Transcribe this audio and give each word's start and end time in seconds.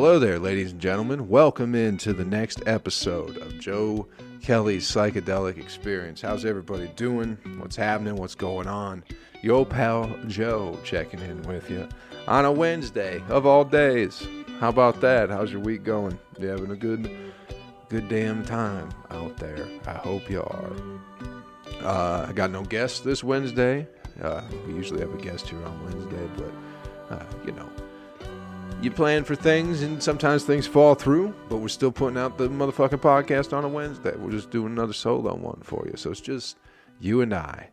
Hello 0.00 0.20
there, 0.20 0.38
ladies 0.38 0.70
and 0.70 0.80
gentlemen. 0.80 1.28
Welcome 1.28 1.74
into 1.74 2.12
the 2.12 2.24
next 2.24 2.62
episode 2.66 3.36
of 3.38 3.58
Joe 3.58 4.06
Kelly's 4.40 4.88
Psychedelic 4.88 5.58
Experience. 5.58 6.20
How's 6.20 6.44
everybody 6.44 6.86
doing? 6.94 7.36
What's 7.58 7.74
happening? 7.74 8.14
What's 8.14 8.36
going 8.36 8.68
on? 8.68 9.02
Your 9.42 9.66
pal 9.66 10.16
Joe 10.28 10.78
checking 10.84 11.18
in 11.18 11.42
with 11.42 11.68
you 11.68 11.88
on 12.28 12.44
a 12.44 12.52
Wednesday 12.52 13.20
of 13.28 13.44
all 13.44 13.64
days. 13.64 14.24
How 14.60 14.68
about 14.68 15.00
that? 15.00 15.30
How's 15.30 15.50
your 15.50 15.62
week 15.62 15.82
going? 15.82 16.16
You 16.38 16.46
having 16.46 16.70
a 16.70 16.76
good, 16.76 17.10
good 17.88 18.08
damn 18.08 18.44
time 18.44 18.90
out 19.10 19.36
there? 19.38 19.66
I 19.84 19.94
hope 19.94 20.30
you 20.30 20.42
are. 20.42 20.72
Uh, 21.82 22.26
I 22.28 22.32
got 22.34 22.52
no 22.52 22.62
guests 22.62 23.00
this 23.00 23.24
Wednesday. 23.24 23.88
Uh, 24.22 24.42
we 24.64 24.74
usually 24.74 25.00
have 25.00 25.12
a 25.12 25.20
guest 25.20 25.48
here 25.48 25.64
on 25.64 25.82
Wednesday, 25.82 26.28
but 26.36 27.16
uh, 27.16 27.24
you 27.44 27.50
know, 27.50 27.68
you 28.80 28.90
plan 28.92 29.24
for 29.24 29.34
things 29.34 29.82
and 29.82 30.00
sometimes 30.00 30.44
things 30.44 30.66
fall 30.66 30.94
through, 30.94 31.34
but 31.48 31.56
we're 31.56 31.68
still 31.68 31.90
putting 31.90 32.18
out 32.18 32.38
the 32.38 32.48
motherfucking 32.48 33.00
podcast 33.00 33.52
on 33.52 33.64
a 33.64 33.68
Wednesday. 33.68 34.14
We're 34.16 34.30
just 34.30 34.50
doing 34.50 34.72
another 34.72 34.92
solo 34.92 35.34
one 35.34 35.60
for 35.62 35.84
you. 35.86 35.96
So 35.96 36.12
it's 36.12 36.20
just 36.20 36.56
you 37.00 37.20
and 37.20 37.34
I, 37.34 37.70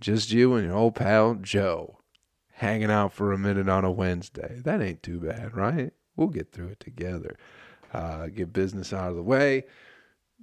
just 0.00 0.32
you 0.32 0.54
and 0.54 0.66
your 0.66 0.76
old 0.76 0.96
pal 0.96 1.36
Joe, 1.36 1.98
hanging 2.54 2.90
out 2.90 3.12
for 3.12 3.32
a 3.32 3.38
minute 3.38 3.68
on 3.68 3.84
a 3.84 3.92
Wednesday. 3.92 4.60
That 4.64 4.82
ain't 4.82 5.02
too 5.02 5.20
bad, 5.20 5.56
right? 5.56 5.92
We'll 6.16 6.28
get 6.28 6.50
through 6.50 6.68
it 6.68 6.80
together. 6.80 7.36
Uh, 7.92 8.26
get 8.26 8.52
business 8.52 8.92
out 8.92 9.10
of 9.10 9.16
the 9.16 9.22
way 9.22 9.64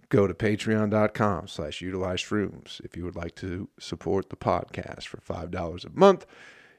go 0.07 0.27
to 0.27 0.33
patreon.com 0.33 1.47
slash 1.47 1.81
utilize 1.81 2.21
shrooms 2.21 2.83
if 2.83 2.97
you 2.97 3.03
would 3.05 3.15
like 3.15 3.33
to 3.33 3.67
support 3.79 4.29
the 4.29 4.35
podcast 4.35 5.05
for 5.05 5.17
$5 5.17 5.85
a 5.85 5.89
month 5.97 6.25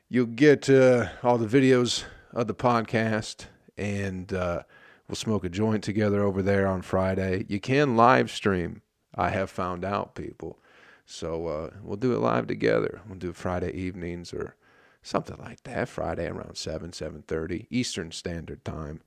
you'll 0.08 0.26
get 0.26 0.68
uh, 0.68 1.08
all 1.22 1.38
the 1.38 1.46
videos 1.46 2.04
of 2.32 2.46
the 2.46 2.54
podcast 2.54 3.46
and 3.76 4.32
uh, 4.32 4.62
we'll 5.08 5.16
smoke 5.16 5.44
a 5.44 5.48
joint 5.48 5.84
together 5.84 6.22
over 6.22 6.42
there 6.42 6.66
on 6.66 6.82
friday. 6.82 7.44
You 7.48 7.60
can 7.60 7.96
live 7.96 8.30
stream 8.30 8.82
i 9.14 9.28
have 9.28 9.50
found 9.50 9.84
out 9.84 10.14
people. 10.14 10.58
So 11.04 11.46
uh, 11.46 11.70
we'll 11.82 11.98
do 11.98 12.14
it 12.14 12.20
live 12.20 12.46
together. 12.46 13.02
We'll 13.06 13.18
do 13.18 13.32
friday 13.32 13.72
evenings 13.72 14.32
or 14.32 14.56
something 15.02 15.36
like 15.38 15.62
that 15.64 15.88
friday 15.88 16.26
around 16.26 16.56
7 16.56 16.92
7.30 16.92 17.66
eastern 17.70 18.12
standard 18.12 18.64
time. 18.64 19.00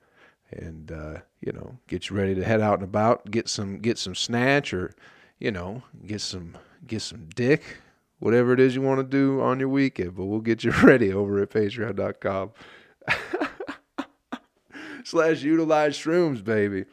And 0.51 0.91
uh, 0.91 1.19
you 1.41 1.51
know 1.51 1.79
get 1.87 2.09
you 2.09 2.15
ready 2.15 2.35
to 2.35 2.43
head 2.43 2.61
out 2.61 2.75
and 2.75 2.83
about 2.83 3.31
get 3.31 3.49
some 3.49 3.79
get 3.79 3.97
some 3.97 4.15
snatch 4.15 4.73
or 4.73 4.93
you 5.39 5.51
know 5.51 5.83
get 6.05 6.21
some 6.21 6.57
get 6.85 7.01
some 7.01 7.27
dick 7.35 7.79
whatever 8.19 8.53
it 8.53 8.59
is 8.59 8.75
you 8.75 8.81
want 8.81 8.99
to 8.99 9.03
do 9.03 9.41
on 9.41 9.59
your 9.59 9.69
weekend. 9.69 10.15
But 10.15 10.25
we'll 10.25 10.39
get 10.41 10.63
you 10.63 10.71
ready 10.83 11.11
over 11.11 11.41
at 11.41 11.49
patreon.com 11.49 12.51
slash 15.03 15.41
utilize 15.41 15.97
shrooms 15.97 16.43
baby 16.43 16.85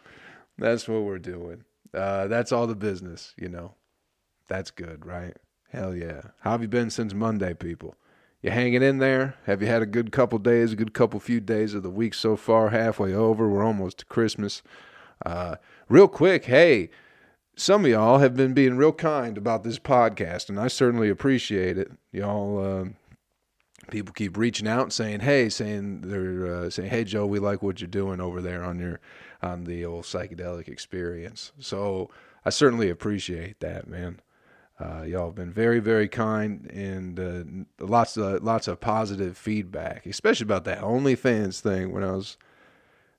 that's 0.59 0.89
what 0.89 1.03
we're 1.03 1.19
doing 1.19 1.65
uh, 1.95 2.27
that's 2.27 2.53
all 2.53 2.67
the 2.67 2.75
business 2.77 3.35
you 3.37 3.49
know 3.49 3.75
that's 4.49 4.71
good 4.71 5.07
right 5.07 5.37
hell 5.71 5.95
yeah 5.95 6.21
how 6.41 6.53
have 6.53 6.63
you 6.63 6.69
been 6.69 6.91
since 6.91 7.15
monday 7.15 7.55
people 7.55 7.95
you 8.43 8.51
hanging 8.51 8.83
in 8.83 8.99
there? 8.99 9.37
Have 9.47 9.63
you 9.63 9.69
had 9.69 9.83
a 9.83 9.87
good 9.87 10.11
couple 10.11 10.39
days, 10.41 10.73
a 10.73 10.77
good 10.77 10.93
couple 10.93 11.21
few 11.21 11.41
days 11.41 11.75
of 11.75 11.85
the 11.85 11.91
week 11.91 12.13
so 12.13 12.35
far? 12.35 12.71
Halfway 12.71 13.15
over. 13.15 13.49
We're 13.49 13.65
almost 13.65 13.99
to 13.99 14.05
Christmas. 14.07 14.63
Uh, 15.25 15.57
real 15.89 16.09
quick, 16.09 16.47
hey, 16.47 16.91
some 17.55 17.85
of 17.85 17.91
y'all 17.93 18.19
have 18.19 18.37
been 18.37 18.53
being 18.53 18.77
real 18.77 18.93
kind 18.93 19.39
about 19.39 19.63
this 19.63 19.79
podcast, 19.79 20.49
and 20.49 20.59
I 20.59 20.67
certainly 20.67 21.09
appreciate 21.09 21.79
it. 21.79 21.93
Y'all, 22.11 22.59
uh, 22.59 22.89
people 23.93 24.13
keep 24.13 24.37
reaching 24.37 24.67
out 24.67 24.83
and 24.83 24.93
saying, 24.93 25.21
"Hey," 25.21 25.49
saying 25.49 26.01
they're 26.01 26.47
uh, 26.47 26.71
saying, 26.71 26.91
"Hey, 26.91 27.05
Joe, 27.05 27.27
we 27.27 27.39
like 27.39 27.63
what 27.63 27.81
you're 27.81 27.89
doing 27.89 28.21
over 28.21 28.43
there 28.43 28.65
on 28.65 28.81
your 28.81 28.99
on 29.41 29.65
the 29.65 29.85
old 29.85 30.05
psychedelic 30.05 30.67
experience." 30.67 31.53
So 31.61 32.11
I 32.45 32.51
certainly 32.51 32.91
appreciate 32.91 33.61
that, 33.61 33.87
man. 33.87 34.21
Uh, 34.81 35.03
y'all 35.03 35.27
have 35.27 35.35
been 35.37 35.53
very, 35.53 35.79
very 35.79 36.09
kind 36.09 36.69
and 36.73 37.21
uh, 37.21 37.85
lots 37.87 38.17
of 38.17 38.43
lots 38.43 38.67
of 38.67 38.81
positive 38.81 39.37
feedback, 39.39 40.07
especially 40.07 40.45
about 40.45 40.65
that 40.65 40.81
OnlyFans 40.81 41.61
thing. 41.61 41.93
When 41.93 42.03
I 42.03 42.13
was, 42.13 42.37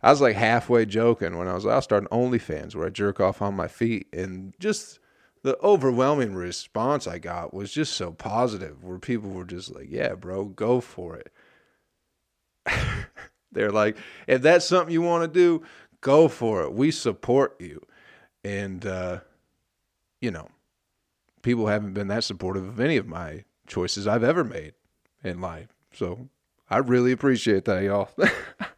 I 0.02 0.10
was 0.10 0.20
like 0.20 0.36
halfway 0.36 0.86
joking 0.86 1.38
when 1.38 1.48
I 1.48 1.54
was, 1.54 1.66
I'll 1.66 1.82
start 1.82 2.04
an 2.04 2.10
OnlyFans 2.10 2.76
where 2.76 2.88
I 2.88 2.90
jerk 2.90 3.22
off 3.22 3.42
on 3.42 3.56
my 3.56 3.70
feet, 3.70 4.08
and 4.12 4.54
just 4.60 5.00
the 5.44 5.58
overwhelming 5.62 6.34
response 6.34 7.08
I 7.08 7.20
got 7.20 7.54
was 7.54 7.72
just 7.72 7.94
so 7.94 8.12
positive. 8.12 8.84
Where 8.84 9.00
people 9.00 9.30
were 9.30 9.46
just 9.46 9.74
like, 9.74 9.88
"Yeah, 9.90 10.16
bro, 10.16 10.46
go 10.46 10.82
for 10.82 11.18
it." 11.18 11.32
They're 13.52 13.72
like, 13.72 13.98
if 14.26 14.42
that's 14.42 14.66
something 14.66 14.92
you 14.94 15.02
want 15.02 15.24
to 15.24 15.28
do, 15.28 15.64
go 16.02 16.28
for 16.28 16.64
it. 16.64 16.74
We 16.74 16.92
support 16.92 17.56
you, 17.60 17.86
and 18.44 18.86
uh, 18.86 19.20
you 20.22 20.32
know 20.32 20.50
people 21.44 21.68
haven't 21.68 21.94
been 21.94 22.08
that 22.08 22.24
supportive 22.24 22.66
of 22.66 22.80
any 22.80 22.98
of 22.98 23.06
my 23.08 23.44
choices 23.68 24.08
I've 24.08 24.24
ever 24.24 24.44
made 24.44 24.74
in 25.24 25.40
life. 25.40 25.68
So 25.94 26.30
I 26.70 26.78
really 26.78 27.12
appreciate 27.12 27.66
that, 27.66 27.84
y'all. 27.84 28.10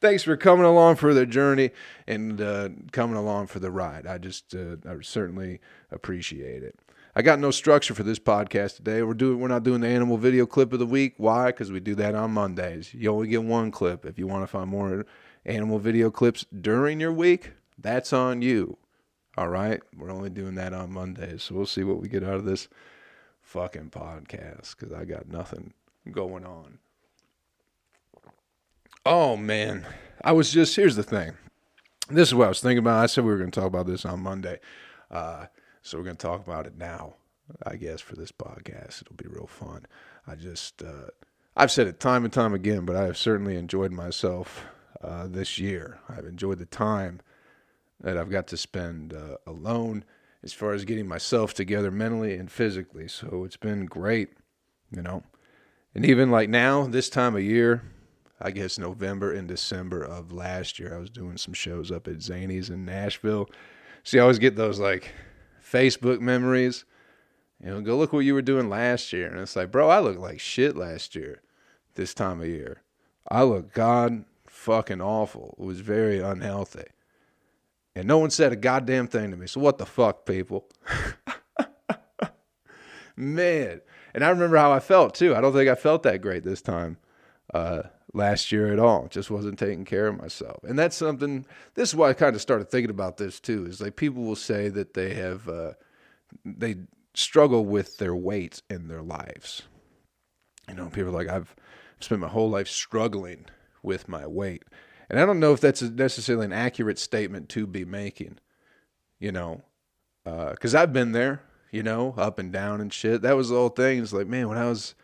Thanks 0.00 0.22
for 0.22 0.36
coming 0.36 0.64
along 0.64 0.96
for 0.96 1.12
the 1.12 1.26
journey 1.26 1.70
and 2.06 2.40
uh, 2.40 2.70
coming 2.90 3.16
along 3.16 3.48
for 3.48 3.58
the 3.58 3.70
ride. 3.70 4.06
I 4.06 4.16
just 4.16 4.54
uh, 4.54 4.76
I 4.88 4.96
certainly 5.02 5.60
appreciate 5.90 6.62
it. 6.62 6.78
I 7.14 7.22
got 7.22 7.38
no 7.38 7.50
structure 7.50 7.92
for 7.92 8.02
this 8.02 8.18
podcast 8.18 8.76
today. 8.76 9.02
We're 9.02 9.14
doing 9.14 9.40
we're 9.40 9.48
not 9.48 9.62
doing 9.62 9.82
the 9.82 9.88
animal 9.88 10.16
video 10.16 10.46
clip 10.46 10.72
of 10.72 10.78
the 10.78 10.86
week. 10.86 11.14
Why? 11.18 11.46
Because 11.48 11.70
we 11.70 11.80
do 11.80 11.94
that 11.96 12.14
on 12.14 12.30
Mondays. 12.30 12.94
You 12.94 13.12
only 13.12 13.28
get 13.28 13.42
one 13.42 13.70
clip. 13.70 14.06
If 14.06 14.18
you 14.18 14.26
want 14.26 14.42
to 14.42 14.46
find 14.46 14.70
more 14.70 15.04
animal 15.44 15.78
video 15.78 16.10
clips 16.10 16.46
during 16.60 16.98
your 16.98 17.12
week, 17.12 17.52
that's 17.76 18.12
on 18.12 18.40
you. 18.40 18.78
All 19.36 19.48
right. 19.48 19.80
We're 19.96 20.10
only 20.10 20.30
doing 20.30 20.54
that 20.54 20.72
on 20.72 20.92
Mondays. 20.92 21.42
So 21.42 21.54
we'll 21.56 21.66
see 21.66 21.84
what 21.84 22.00
we 22.00 22.08
get 22.08 22.24
out 22.24 22.34
of 22.34 22.44
this 22.44 22.68
fucking 23.42 23.90
podcast 23.90 24.76
because 24.76 24.92
I 24.92 25.04
got 25.04 25.28
nothing 25.28 25.74
going 26.10 26.46
on. 26.46 26.78
Oh, 29.06 29.36
man. 29.36 29.86
I 30.22 30.32
was 30.32 30.52
just, 30.52 30.76
here's 30.76 30.96
the 30.96 31.02
thing. 31.02 31.32
This 32.10 32.28
is 32.28 32.34
what 32.34 32.46
I 32.46 32.48
was 32.48 32.60
thinking 32.60 32.78
about. 32.78 33.02
I 33.02 33.06
said 33.06 33.24
we 33.24 33.30
were 33.30 33.38
going 33.38 33.50
to 33.50 33.60
talk 33.60 33.68
about 33.68 33.86
this 33.86 34.04
on 34.04 34.20
Monday. 34.20 34.60
Uh, 35.10 35.46
so 35.82 35.96
we're 35.96 36.04
going 36.04 36.16
to 36.16 36.26
talk 36.26 36.46
about 36.46 36.66
it 36.66 36.76
now, 36.76 37.14
I 37.64 37.76
guess, 37.76 38.00
for 38.00 38.14
this 38.14 38.32
podcast. 38.32 39.02
It'll 39.02 39.16
be 39.16 39.28
real 39.28 39.46
fun. 39.46 39.86
I 40.26 40.34
just, 40.34 40.82
uh, 40.82 41.08
I've 41.56 41.70
said 41.70 41.86
it 41.86 41.98
time 41.98 42.24
and 42.24 42.32
time 42.32 42.52
again, 42.52 42.84
but 42.84 42.96
I 42.96 43.04
have 43.04 43.16
certainly 43.16 43.56
enjoyed 43.56 43.92
myself 43.92 44.64
uh, 45.02 45.26
this 45.26 45.58
year. 45.58 46.00
I've 46.08 46.26
enjoyed 46.26 46.58
the 46.58 46.66
time 46.66 47.20
that 48.00 48.18
I've 48.18 48.30
got 48.30 48.46
to 48.48 48.56
spend 48.56 49.14
uh, 49.14 49.36
alone 49.46 50.04
as 50.42 50.52
far 50.52 50.72
as 50.72 50.84
getting 50.84 51.08
myself 51.08 51.54
together 51.54 51.90
mentally 51.90 52.34
and 52.34 52.50
physically. 52.50 53.08
So 53.08 53.44
it's 53.44 53.56
been 53.56 53.86
great, 53.86 54.30
you 54.94 55.02
know. 55.02 55.22
And 55.94 56.04
even 56.04 56.30
like 56.30 56.50
now, 56.50 56.86
this 56.86 57.08
time 57.08 57.34
of 57.34 57.42
year, 57.42 57.82
I 58.40 58.50
guess 58.50 58.78
November 58.78 59.32
and 59.32 59.46
December 59.46 60.02
of 60.02 60.32
last 60.32 60.78
year, 60.78 60.94
I 60.94 60.98
was 60.98 61.10
doing 61.10 61.36
some 61.36 61.52
shows 61.52 61.92
up 61.92 62.08
at 62.08 62.18
Zanies 62.18 62.70
in 62.70 62.86
Nashville. 62.86 63.50
So 64.02 64.18
I 64.18 64.22
always 64.22 64.38
get 64.38 64.56
those 64.56 64.80
like 64.80 65.12
Facebook 65.62 66.20
memories. 66.20 66.86
You 67.62 67.70
know, 67.70 67.80
go 67.82 67.98
look 67.98 68.14
what 68.14 68.20
you 68.20 68.32
were 68.32 68.40
doing 68.40 68.70
last 68.70 69.12
year. 69.12 69.28
And 69.28 69.38
it's 69.40 69.56
like, 69.56 69.70
bro, 69.70 69.90
I 69.90 70.00
look 70.00 70.18
like 70.18 70.40
shit 70.40 70.74
last 70.74 71.14
year, 71.14 71.42
this 71.96 72.14
time 72.14 72.40
of 72.40 72.46
year. 72.46 72.80
I 73.28 73.42
look 73.42 73.74
god 73.74 74.24
fucking 74.46 75.02
awful. 75.02 75.54
It 75.58 75.64
was 75.64 75.80
very 75.80 76.20
unhealthy. 76.20 76.86
And 77.94 78.08
no 78.08 78.18
one 78.18 78.30
said 78.30 78.52
a 78.52 78.56
goddamn 78.56 79.08
thing 79.08 79.32
to 79.32 79.36
me. 79.36 79.48
So 79.48 79.60
what 79.60 79.76
the 79.76 79.84
fuck, 79.84 80.24
people? 80.24 80.66
Man. 83.16 83.82
And 84.14 84.24
I 84.24 84.30
remember 84.30 84.56
how 84.56 84.72
I 84.72 84.80
felt 84.80 85.14
too. 85.14 85.36
I 85.36 85.42
don't 85.42 85.52
think 85.52 85.68
I 85.68 85.74
felt 85.74 86.04
that 86.04 86.22
great 86.22 86.42
this 86.42 86.62
time 86.62 86.96
uh, 87.54 87.82
last 88.12 88.52
year 88.52 88.72
at 88.72 88.78
all. 88.78 89.08
Just 89.08 89.30
wasn't 89.30 89.58
taking 89.58 89.84
care 89.84 90.06
of 90.06 90.18
myself. 90.18 90.62
And 90.64 90.78
that's 90.78 90.96
something, 90.96 91.46
this 91.74 91.90
is 91.90 91.94
why 91.94 92.10
I 92.10 92.14
kind 92.14 92.34
of 92.34 92.42
started 92.42 92.70
thinking 92.70 92.90
about 92.90 93.16
this 93.16 93.40
too, 93.40 93.66
is 93.66 93.80
like 93.80 93.96
people 93.96 94.22
will 94.22 94.36
say 94.36 94.68
that 94.68 94.94
they 94.94 95.14
have, 95.14 95.48
uh, 95.48 95.72
they 96.44 96.76
struggle 97.14 97.64
with 97.64 97.98
their 97.98 98.14
weight 98.14 98.62
in 98.70 98.88
their 98.88 99.02
lives. 99.02 99.62
You 100.68 100.74
know, 100.74 100.88
people 100.88 101.12
like, 101.12 101.28
I've 101.28 101.54
spent 101.98 102.20
my 102.20 102.28
whole 102.28 102.50
life 102.50 102.68
struggling 102.68 103.46
with 103.82 104.08
my 104.08 104.26
weight. 104.26 104.62
And 105.08 105.18
I 105.18 105.26
don't 105.26 105.40
know 105.40 105.52
if 105.52 105.60
that's 105.60 105.82
necessarily 105.82 106.46
an 106.46 106.52
accurate 106.52 106.98
statement 106.98 107.48
to 107.50 107.66
be 107.66 107.84
making, 107.84 108.38
you 109.18 109.32
know, 109.32 109.62
because 110.24 110.74
uh, 110.74 110.82
I've 110.82 110.92
been 110.92 111.10
there, 111.12 111.42
you 111.72 111.82
know, 111.82 112.14
up 112.16 112.38
and 112.38 112.52
down 112.52 112.80
and 112.80 112.92
shit. 112.92 113.22
That 113.22 113.36
was 113.36 113.48
the 113.48 113.56
whole 113.56 113.70
thing. 113.70 114.00
It's 114.00 114.12
like, 114.12 114.28
man, 114.28 114.48
when 114.48 114.58
I 114.58 114.68
was, 114.68 114.94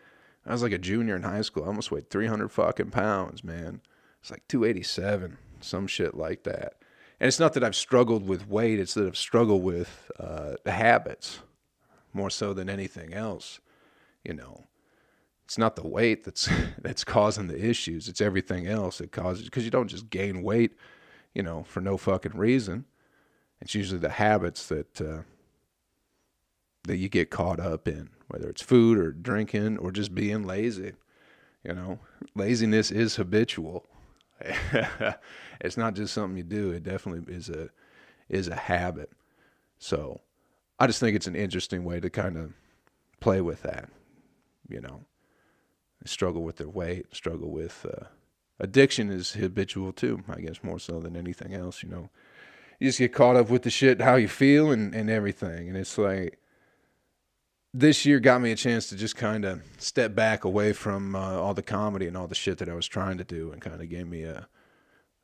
I 0.47 0.53
was 0.53 0.63
like 0.63 0.71
a 0.71 0.77
junior 0.77 1.15
in 1.15 1.23
high 1.23 1.41
school, 1.41 1.65
I 1.65 1.67
almost 1.67 1.91
weighed 1.91 2.09
300 2.09 2.49
fucking 2.49 2.91
pounds, 2.91 3.43
man. 3.43 3.81
It's 4.21 4.31
like 4.31 4.47
287, 4.47 5.37
some 5.59 5.87
shit 5.87 6.15
like 6.15 6.43
that. 6.43 6.75
And 7.19 7.27
it's 7.27 7.39
not 7.39 7.53
that 7.53 7.63
I've 7.63 7.75
struggled 7.75 8.27
with 8.27 8.47
weight, 8.47 8.79
it's 8.79 8.93
that 8.93 9.05
I've 9.07 9.17
struggled 9.17 9.63
with 9.63 10.09
uh, 10.19 10.55
the 10.63 10.71
habits 10.71 11.39
more 12.13 12.29
so 12.29 12.53
than 12.53 12.69
anything 12.69 13.13
else, 13.13 13.59
you 14.23 14.33
know. 14.33 14.65
it's 15.45 15.57
not 15.57 15.75
the 15.75 15.87
weight 15.87 16.23
that's 16.23 16.49
that's 16.81 17.03
causing 17.03 17.47
the 17.47 17.65
issues. 17.65 18.07
It's 18.07 18.21
everything 18.21 18.67
else 18.67 18.99
that 18.99 19.11
causes 19.11 19.45
because 19.45 19.65
you 19.65 19.71
don't 19.71 19.87
just 19.87 20.09
gain 20.09 20.43
weight, 20.43 20.77
you 21.33 21.43
know, 21.43 21.63
for 21.63 21.81
no 21.81 21.97
fucking 21.97 22.37
reason. 22.37 22.85
It's 23.59 23.75
usually 23.75 23.99
the 23.99 24.09
habits 24.09 24.67
that 24.67 25.01
uh, 25.01 25.21
that 26.87 26.97
you 26.97 27.09
get 27.09 27.29
caught 27.29 27.59
up 27.59 27.87
in, 27.87 28.09
whether 28.27 28.49
it's 28.49 28.61
food 28.61 28.97
or 28.97 29.11
drinking 29.11 29.77
or 29.77 29.91
just 29.91 30.15
being 30.15 30.43
lazy. 30.43 30.93
You 31.63 31.73
know, 31.73 31.99
laziness 32.35 32.91
is 32.91 33.17
habitual. 33.17 33.85
it's 35.61 35.77
not 35.77 35.95
just 35.95 36.13
something 36.13 36.37
you 36.37 36.43
do. 36.43 36.71
It 36.71 36.83
definitely 36.83 37.33
is 37.33 37.49
a 37.49 37.69
is 38.29 38.47
a 38.47 38.55
habit. 38.55 39.11
So, 39.79 40.21
I 40.79 40.87
just 40.87 40.99
think 40.99 41.15
it's 41.15 41.27
an 41.27 41.35
interesting 41.35 41.83
way 41.83 41.99
to 41.99 42.09
kind 42.09 42.37
of 42.37 42.53
play 43.19 43.41
with 43.41 43.63
that. 43.63 43.89
You 44.69 44.81
know, 44.81 45.05
struggle 46.05 46.43
with 46.43 46.57
their 46.57 46.69
weight, 46.69 47.13
struggle 47.13 47.51
with 47.51 47.85
uh, 47.85 48.05
addiction 48.59 49.09
is 49.09 49.33
habitual 49.33 49.91
too. 49.91 50.23
I 50.29 50.39
guess 50.41 50.63
more 50.63 50.79
so 50.79 50.99
than 50.99 51.15
anything 51.15 51.53
else. 51.53 51.83
You 51.83 51.89
know, 51.89 52.09
you 52.79 52.87
just 52.87 52.99
get 52.99 53.13
caught 53.13 53.35
up 53.35 53.49
with 53.49 53.63
the 53.63 53.69
shit, 53.69 54.01
how 54.01 54.15
you 54.15 54.27
feel, 54.27 54.71
and 54.71 54.93
and 54.93 55.09
everything, 55.09 55.67
and 55.67 55.77
it's 55.77 55.97
like 55.97 56.39
this 57.73 58.05
year 58.05 58.19
got 58.19 58.41
me 58.41 58.51
a 58.51 58.55
chance 58.55 58.87
to 58.89 58.95
just 58.95 59.15
kind 59.15 59.45
of 59.45 59.61
step 59.77 60.15
back 60.15 60.43
away 60.43 60.73
from 60.73 61.15
uh, 61.15 61.39
all 61.39 61.53
the 61.53 61.61
comedy 61.61 62.07
and 62.07 62.15
all 62.15 62.27
the 62.27 62.35
shit 62.35 62.57
that 62.59 62.69
I 62.69 62.73
was 62.73 62.87
trying 62.87 63.17
to 63.17 63.23
do, 63.23 63.51
and 63.51 63.61
kind 63.61 63.81
of 63.81 63.89
gave 63.89 64.07
me 64.07 64.23
a, 64.23 64.47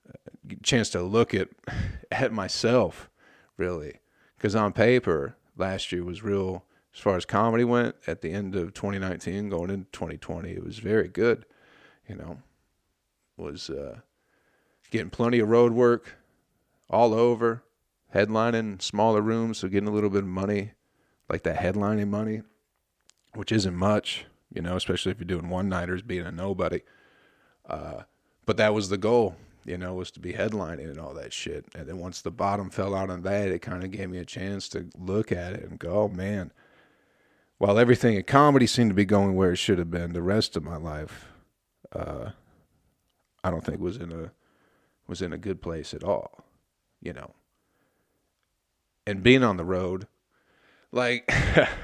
a, 0.10 0.56
chance 0.62 0.90
to 0.92 1.02
look 1.02 1.34
at 1.34 1.50
at 2.12 2.34
myself, 2.34 3.10
really, 3.58 4.00
because 4.38 4.56
on 4.56 4.74
paper 4.74 5.38
last 5.58 5.92
year 5.92 6.04
was 6.04 6.24
real 6.24 6.66
as 6.94 7.00
far 7.00 7.16
as 7.16 7.26
comedy 7.26 7.64
went. 7.64 7.96
At 8.08 8.22
the 8.22 8.32
end 8.32 8.56
of 8.56 8.74
2019, 8.74 9.50
going 9.50 9.70
into 9.70 9.90
2020, 9.92 10.52
it 10.52 10.64
was 10.64 10.80
very 10.80 11.08
good. 11.08 11.46
You 12.08 12.16
know, 12.16 12.38
was 13.38 13.70
uh, 13.70 14.00
getting 14.92 15.10
plenty 15.10 15.40
of 15.40 15.50
road 15.50 15.72
work 15.72 16.18
all 16.90 17.14
over, 17.14 17.64
headlining 18.14 18.82
smaller 18.82 19.22
rooms, 19.22 19.60
so 19.60 19.70
getting 19.70 19.88
a 19.88 19.94
little 19.94 20.10
bit 20.10 20.24
of 20.24 20.30
money 20.30 20.74
like 21.30 21.44
that 21.44 21.58
headlining 21.58 22.10
money, 22.10 22.42
which 23.34 23.52
isn't 23.52 23.76
much, 23.76 24.26
you 24.54 24.62
know, 24.62 24.76
especially 24.76 25.12
if 25.12 25.20
you're 25.20 25.26
doing 25.26 25.50
one 25.50 25.70
nighters 25.70 26.02
being 26.02 26.26
a 26.26 26.32
nobody. 26.32 26.82
Uh, 27.68 28.04
but 28.46 28.58
that 28.58 28.74
was 28.74 28.90
the 28.90 28.98
goal, 28.98 29.36
you 29.66 29.78
know, 29.78 29.94
was 29.94 30.12
to 30.12 30.20
be 30.20 30.34
headlining 30.34 30.90
and 30.90 31.00
all 31.00 31.14
that 31.14 31.34
shit. 31.34 31.66
And 31.74 31.88
then 31.88 31.98
once 31.98 32.22
the 32.22 32.32
bottom 32.32 32.70
fell 32.70 32.94
out 32.94 33.10
on 33.10 33.22
that, 33.24 33.50
it 33.50 33.60
kind 33.60 33.84
of 33.84 33.92
gave 33.92 34.10
me 34.10 34.18
a 34.18 34.26
chance 34.26 34.68
to 34.70 34.90
look 34.98 35.32
at 35.32 35.54
it 35.54 35.64
and 35.64 35.80
go, 35.80 36.04
oh 36.04 36.08
man, 36.10 36.52
while 37.58 37.80
everything 37.80 38.16
in 38.16 38.24
comedy 38.24 38.68
seemed 38.68 38.90
to 38.90 38.96
be 38.96 39.06
going 39.06 39.36
where 39.36 39.54
it 39.54 39.58
should 39.58 39.80
have 39.80 39.90
been, 39.90 40.14
the 40.14 40.22
rest 40.22 40.58
of 40.58 40.64
my 40.64 40.76
life, 40.76 41.28
uh, 41.94 42.32
I 43.44 43.50
don't 43.50 43.64
think 43.64 43.80
was 43.80 43.98
in 43.98 44.12
a 44.12 44.32
was 45.08 45.22
in 45.22 45.34
a 45.34 45.38
good 45.38 45.62
place 45.62 45.94
at 45.94 46.04
all, 46.04 46.46
you 47.02 47.14
know. 47.14 47.32
And 49.06 49.22
being 49.22 49.44
on 49.44 49.58
the 49.58 49.66
road, 49.66 50.08
like 50.94 51.30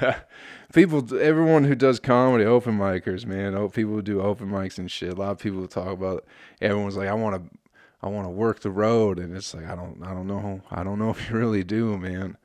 people, 0.74 1.06
everyone 1.20 1.66
who 1.66 1.76
does 1.76 2.00
comedy, 2.00 2.46
open 2.46 2.78
micers, 2.78 3.26
man, 3.26 3.56
oh, 3.56 3.68
people 3.68 4.02
do 4.02 4.22
open 4.22 4.50
mics 4.50 4.78
and 4.78 4.90
shit. 4.90 5.14
A 5.14 5.16
lot 5.16 5.32
of 5.32 5.40
people 5.40 5.68
talk 5.68 5.88
about. 5.88 6.26
Everyone's 6.62 6.96
like, 6.96 7.10
I 7.10 7.14
want 7.14 7.36
to, 7.36 7.58
I 8.02 8.08
want 8.08 8.28
to 8.28 8.32
work 8.32 8.62
the 8.62 8.72
road, 8.72 9.20
and 9.20 9.36
it's 9.36 9.54
like, 9.54 9.66
I 9.66 9.76
don't, 9.76 10.02
I 10.04 10.14
don't 10.14 10.28
know, 10.28 10.62
I 10.72 10.84
don't 10.84 11.00
know 11.00 11.10
if 11.10 11.30
you 11.30 11.36
really 11.36 11.64
do, 11.64 11.98
man, 11.98 12.38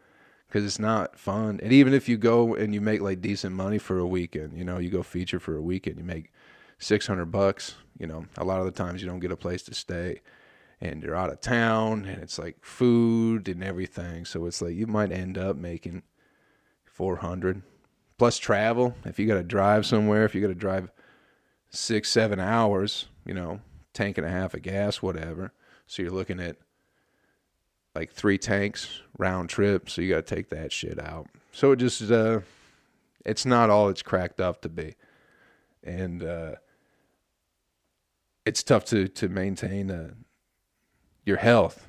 because 0.49 0.64
it's 0.64 0.78
not 0.78 1.19
fun. 1.19 1.61
And 1.62 1.72
even 1.72 1.93
if 1.93 2.08
you 2.08 2.16
go 2.16 2.55
and 2.55 2.75
you 2.75 2.81
make 2.81 3.02
like 3.02 3.20
decent 3.20 3.55
money 3.55 3.78
for 3.78 3.99
a 3.99 4.06
weekend, 4.06 4.56
you 4.56 4.64
know, 4.64 4.78
you 4.78 4.90
go 4.90 5.02
feature 5.02 5.38
for 5.38 5.56
a 5.56 5.62
weekend, 5.62 5.99
you 5.99 6.05
make 6.05 6.32
six 6.78 7.06
hundred 7.06 7.26
bucks. 7.26 7.75
You 7.99 8.06
know, 8.06 8.25
a 8.38 8.44
lot 8.44 8.61
of 8.61 8.64
the 8.64 8.72
times 8.72 9.02
you 9.02 9.08
don't 9.08 9.20
get 9.20 9.31
a 9.31 9.37
place 9.37 9.62
to 9.64 9.75
stay 9.75 10.20
and 10.81 11.02
you're 11.02 11.14
out 11.14 11.31
of 11.31 11.40
town 11.40 12.05
and 12.05 12.20
it's 12.20 12.38
like 12.38 12.56
food 12.62 13.49
and 13.49 13.62
everything. 13.62 14.25
So 14.25 14.46
it's 14.46 14.61
like 14.61 14.75
you 14.75 14.88
might 14.88 15.12
end 15.12 15.38
up 15.38 15.56
making 15.56 16.02
400 16.94 17.62
plus 18.19 18.38
travel. 18.38 18.94
If 19.05 19.19
you 19.19 19.26
got 19.26 19.35
to 19.35 19.43
drive 19.43 19.85
somewhere, 19.85 20.25
if 20.25 20.35
you 20.35 20.41
got 20.41 20.49
to 20.49 20.55
drive 20.55 20.91
six, 21.70 22.08
seven 22.08 22.38
hours, 22.38 23.06
you 23.26 23.35
know, 23.35 23.61
tank 23.93 24.17
and 24.17 24.26
a 24.26 24.31
half 24.31 24.55
of 24.55 24.62
gas, 24.62 25.02
whatever. 25.02 25.52
So 25.88 26.02
you're 26.02 26.12
looking 26.12 26.38
at 26.38 26.56
like 27.96 28.12
three 28.12 28.38
tanks 28.38 29.00
round 29.19 29.49
trip. 29.49 29.91
So 29.91 30.02
you 30.02 30.14
got 30.14 30.26
to 30.26 30.35
take 30.35 30.50
that 30.50 30.73
shit 30.73 31.00
out. 31.00 31.26
So 31.52 31.73
it 31.73 31.76
just, 31.76 32.11
uh, 32.11 32.41
it's 33.26 33.44
not 33.44 33.70
all 33.70 33.88
it's 33.88 34.02
cracked 34.02 34.40
up 34.40 34.62
to 34.62 34.69
be. 34.69 34.94
And, 35.82 36.23
uh, 36.23 36.55
it's 38.47 38.62
tough 38.62 38.85
to, 38.87 39.08
to 39.08 39.29
maintain, 39.29 39.90
uh, 39.90 40.11
your 41.26 41.38
health 41.38 41.88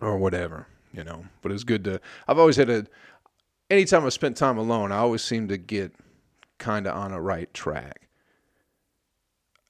or 0.00 0.16
whatever, 0.16 0.66
you 0.92 1.02
know, 1.02 1.24
but 1.42 1.50
it's 1.50 1.64
good 1.64 1.82
to, 1.84 2.00
I've 2.28 2.38
always 2.38 2.56
had 2.56 2.70
a, 2.70 2.86
anytime 3.70 4.04
I 4.04 4.10
spent 4.10 4.36
time 4.36 4.58
alone, 4.58 4.92
I 4.92 4.98
always 4.98 5.22
seem 5.22 5.48
to 5.48 5.56
get 5.56 5.94
kind 6.58 6.86
of 6.86 6.96
on 6.96 7.12
a 7.12 7.20
right 7.20 7.52
track. 7.52 8.08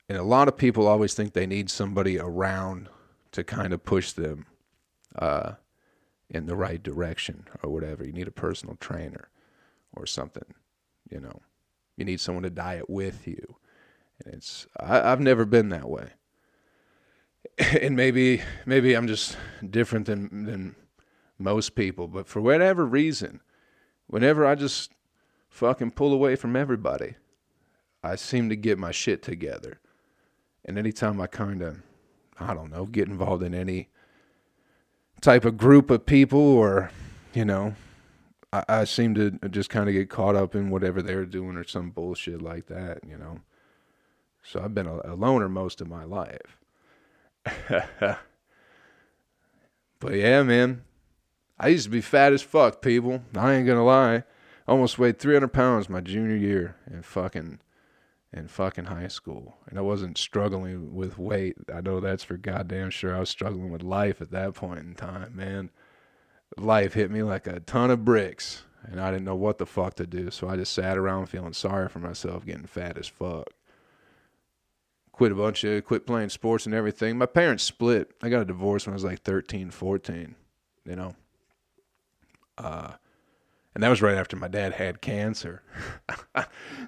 And 0.09 0.17
a 0.17 0.23
lot 0.23 0.49
of 0.49 0.57
people 0.57 0.87
always 0.87 1.15
think 1.15 1.33
they 1.33 1.47
need 1.47 1.69
somebody 1.69 2.19
around 2.19 2.89
to 3.33 3.43
kind 3.43 3.73
of 3.73 3.85
push 3.85 4.13
them 4.13 4.47
uh, 5.17 5.53
in 6.31 6.47
the 6.47 6.57
right 6.57 6.83
direction 6.83 7.47
or 7.63 7.71
whatever. 7.71 8.05
You 8.05 8.13
need 8.13 8.29
a 8.29 8.33
personal 8.33 8.77
trainer 8.77 9.29
or 9.95 10.07
something, 10.07 10.55
you 11.11 11.21
know. 11.21 11.43
You 11.97 12.05
need 12.05 12.21
someone 12.21 12.45
to 12.45 12.51
diet 12.51 12.89
with 12.89 13.27
you. 13.27 13.57
And 14.25 14.35
it's 14.35 14.67
I, 14.79 15.11
I've 15.13 15.21
never 15.21 15.45
been 15.45 15.71
that 15.71 15.89
way. 15.89 16.11
And 17.81 17.97
maybe 17.97 18.43
maybe 18.67 18.95
I'm 18.95 19.07
just 19.07 19.37
different 19.71 20.07
than 20.07 20.45
than 20.45 20.75
most 21.39 21.75
people, 21.75 22.07
but 22.07 22.27
for 22.27 22.41
whatever 22.41 22.85
reason, 22.85 23.41
whenever 24.07 24.47
I 24.47 24.55
just 24.55 24.93
fucking 25.49 25.93
pull 25.93 26.13
away 26.13 26.37
from 26.37 26.57
everybody, 26.57 27.15
I 28.03 28.17
seem 28.17 28.49
to 28.49 28.57
get 28.57 28.79
my 28.79 28.91
shit 28.93 29.23
together. 29.23 29.81
And 30.65 30.79
anytime 30.79 31.21
I 31.21 31.27
kind 31.27 31.63
of, 31.63 31.83
I 32.39 32.55
don't 32.55 32.71
know, 32.71 32.87
get 32.87 33.09
involved 33.09 33.43
in 33.43 33.55
any 33.55 33.89
type 35.21 35.45
of 35.45 35.57
group 35.57 35.91
of 35.91 36.07
people 36.07 36.41
or, 36.41 36.91
you 37.33 37.45
know, 37.45 37.75
I, 38.53 38.65
I 38.69 38.85
seem 38.85 39.15
to 39.15 39.33
just 39.49 39.71
kind 39.71 39.89
of 39.89 39.95
get 39.95 40.11
caught 40.11 40.37
up 40.37 40.55
in 40.55 40.71
whatever 40.71 41.03
they're 41.03 41.27
doing 41.27 41.57
or 41.57 41.65
some 41.65 41.91
bullshit 41.91 42.43
like 42.43 42.67
that, 42.67 43.01
you 43.07 43.17
know. 43.17 43.41
So 44.43 44.63
I've 44.63 44.75
been 44.75 44.87
a, 44.87 45.01
a 45.05 45.15
loner 45.15 45.49
most 45.49 45.81
of 45.81 45.89
my 45.89 46.05
life. 46.05 46.59
but 47.69 48.19
yeah, 50.13 50.43
man, 50.43 50.83
I 51.59 51.69
used 51.69 51.85
to 51.85 51.91
be 51.91 52.01
fat 52.01 52.33
as 52.33 52.43
fuck, 52.43 52.83
people. 52.83 53.23
I 53.37 53.55
ain't 53.55 53.67
gonna 53.67 53.85
lie. 53.85 54.17
I 54.17 54.25
Almost 54.69 54.99
weighed 54.99 55.19
300 55.19 55.49
pounds 55.49 55.89
my 55.89 56.01
junior 56.01 56.37
year 56.37 56.77
in 56.91 57.03
fucking 57.03 57.61
in 58.33 58.49
fucking 58.49 58.87
high 58.87 59.09
school, 59.09 59.57
and 59.69 59.79
I 59.79 59.83
wasn't 59.83 60.19
struggling 60.19 60.95
with 60.95 61.19
weight. 61.19 61.57
I 61.73 61.81
know 61.81 62.01
that's 62.01 62.25
for 62.25 62.37
goddamn 62.37 62.91
sure. 62.91 63.17
I 63.17 63.21
was 63.21 63.31
struggling 63.31 63.71
with 63.71 63.83
life 63.83 64.21
at 64.21 64.31
that 64.33 64.55
point 64.55 64.81
in 64.81 64.95
time, 64.95 65.35
man. 65.35 65.71
Life 66.59 66.95
hit 66.95 67.11
me 67.11 67.23
like 67.23 67.47
a 67.47 67.61
ton 67.61 67.91
of 67.91 68.05
bricks, 68.05 68.65
and 68.83 69.01
I 69.01 69.11
didn't 69.11 69.25
know 69.25 69.37
what 69.37 69.59
the 69.59 69.67
fuck 69.67 69.95
to 69.95 70.07
do. 70.07 70.31
So 70.31 70.49
I 70.49 70.57
just 70.57 70.73
sat 70.73 70.99
around 70.99 71.27
feeling 71.27 71.55
sorry 71.55 71.89
for 71.89 71.99
myself, 71.99 72.45
getting 72.45 72.67
fat 72.67 72.99
as 72.99 73.07
fuck. 73.07 73.49
Quit 75.13 75.33
a 75.33 75.37
bunch 75.37 75.65
of, 75.65 75.85
quit 75.87 76.07
playing 76.07 76.29
sports 76.29 76.67
and 76.67 76.75
everything. 76.75 77.17
My 77.17 77.27
parents 77.27 77.65
split. 77.65 78.11
I 78.23 78.29
got 78.29 78.43
a 78.43 78.47
divorce 78.47 78.87
when 78.87 78.93
I 78.93 78.97
was 78.97 79.05
like 79.05 79.23
13, 79.23 79.71
14, 79.71 80.35
you 80.85 80.97
know. 80.97 81.15
Uh, 82.59 82.93
and 83.75 83.83
that 83.83 83.91
was 83.91 84.01
right 84.01 84.17
after 84.17 84.37
my 84.37 84.49
dad 84.49 84.73
had 84.73 85.01
cancer. 85.01 85.63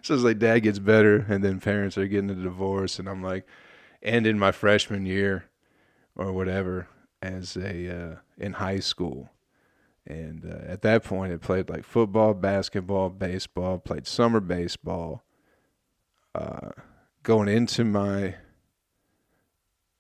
so 0.03 0.15
it's 0.15 0.23
like 0.23 0.39
dad 0.39 0.61
gets 0.61 0.79
better, 0.79 1.27
and 1.29 1.45
then 1.45 1.61
parents 1.61 1.99
are 1.99 2.07
getting 2.07 2.31
a 2.31 2.35
divorce, 2.35 2.99
and 2.99 3.09
I'm 3.09 3.23
like, 3.23 3.47
ending 4.03 4.39
my 4.39 4.53
freshman 4.53 5.07
year 5.07 5.45
or 6.17 6.33
whatever 6.33 6.89
as 7.21 7.57
a 7.57 8.13
uh, 8.13 8.17
in 8.39 8.55
high 8.55 8.81
school. 8.81 9.31
And 10.07 10.45
uh, 10.51 10.65
at 10.67 10.83
that 10.83 11.05
point, 11.05 11.33
I 11.33 11.37
played 11.37 11.69
like 11.69 11.85
football, 11.85 12.33
basketball, 12.33 13.11
baseball, 13.11 13.79
played 13.79 14.07
summer 14.07 14.41
baseball. 14.41 15.23
Uh, 16.35 16.71
going 17.23 17.49
into 17.49 17.85
my 17.85 18.37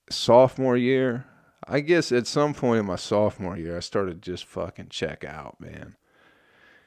sophomore 0.08 0.76
year, 0.76 1.26
I 1.70 1.80
guess 1.80 2.10
at 2.12 2.26
some 2.26 2.54
point 2.54 2.80
in 2.80 2.86
my 2.86 2.96
sophomore 2.96 3.56
year, 3.56 3.76
I 3.76 3.80
started 3.80 4.22
just 4.22 4.46
fucking 4.46 4.88
check 4.88 5.22
out, 5.22 5.60
man. 5.60 5.96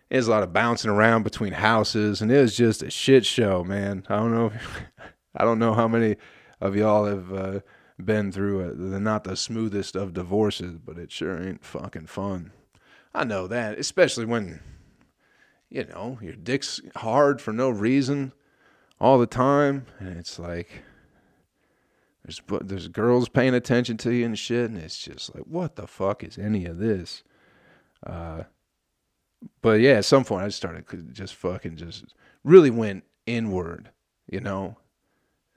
There's 0.09 0.27
a 0.27 0.31
lot 0.31 0.43
of 0.43 0.51
bouncing 0.51 0.89
around 0.89 1.23
between 1.23 1.53
houses, 1.53 2.21
and 2.21 2.31
it 2.31 2.41
was 2.41 2.57
just 2.57 2.81
a 2.81 2.89
shit 2.89 3.25
show, 3.25 3.63
man. 3.63 4.05
I 4.09 4.15
don't 4.17 4.33
know, 4.33 4.47
if, 4.47 4.81
I 5.35 5.45
don't 5.45 5.59
know 5.59 5.73
how 5.73 5.88
many 5.88 6.17
of 6.59 6.75
y'all 6.75 7.05
have 7.05 7.31
uh, 7.31 7.59
been 8.03 8.31
through 8.31 8.61
a, 8.61 8.73
the 8.73 9.00
not 9.00 9.23
the 9.23 9.35
smoothest 9.35 9.95
of 9.95 10.13
divorces, 10.13 10.79
but 10.83 10.97
it 10.97 11.11
sure 11.11 11.41
ain't 11.41 11.63
fucking 11.63 12.07
fun. 12.07 12.51
I 13.13 13.23
know 13.23 13.45
that, 13.47 13.77
especially 13.77 14.25
when, 14.25 14.61
you 15.69 15.85
know, 15.85 16.17
your 16.21 16.35
dick's 16.35 16.81
hard 16.95 17.39
for 17.39 17.53
no 17.53 17.69
reason, 17.69 18.33
all 19.00 19.19
the 19.19 19.27
time, 19.27 19.85
and 20.00 20.17
it's 20.17 20.39
like 20.39 20.83
there's 22.23 22.41
there's 22.61 22.87
girls 22.87 23.29
paying 23.29 23.53
attention 23.53 23.97
to 23.97 24.13
you 24.13 24.25
and 24.25 24.37
shit, 24.37 24.69
and 24.69 24.77
it's 24.77 24.97
just 24.97 25.33
like, 25.33 25.45
what 25.45 25.75
the 25.75 25.87
fuck 25.87 26.23
is 26.23 26.37
any 26.37 26.65
of 26.65 26.77
this? 26.77 27.23
Uh, 28.05 28.43
but 29.61 29.79
yeah, 29.79 29.93
at 29.93 30.05
some 30.05 30.23
point 30.23 30.43
I 30.43 30.47
just 30.47 30.57
started 30.57 30.85
just 31.13 31.35
fucking 31.35 31.77
just 31.77 32.05
really 32.43 32.69
went 32.69 33.03
inward, 33.25 33.89
you 34.27 34.39
know, 34.39 34.77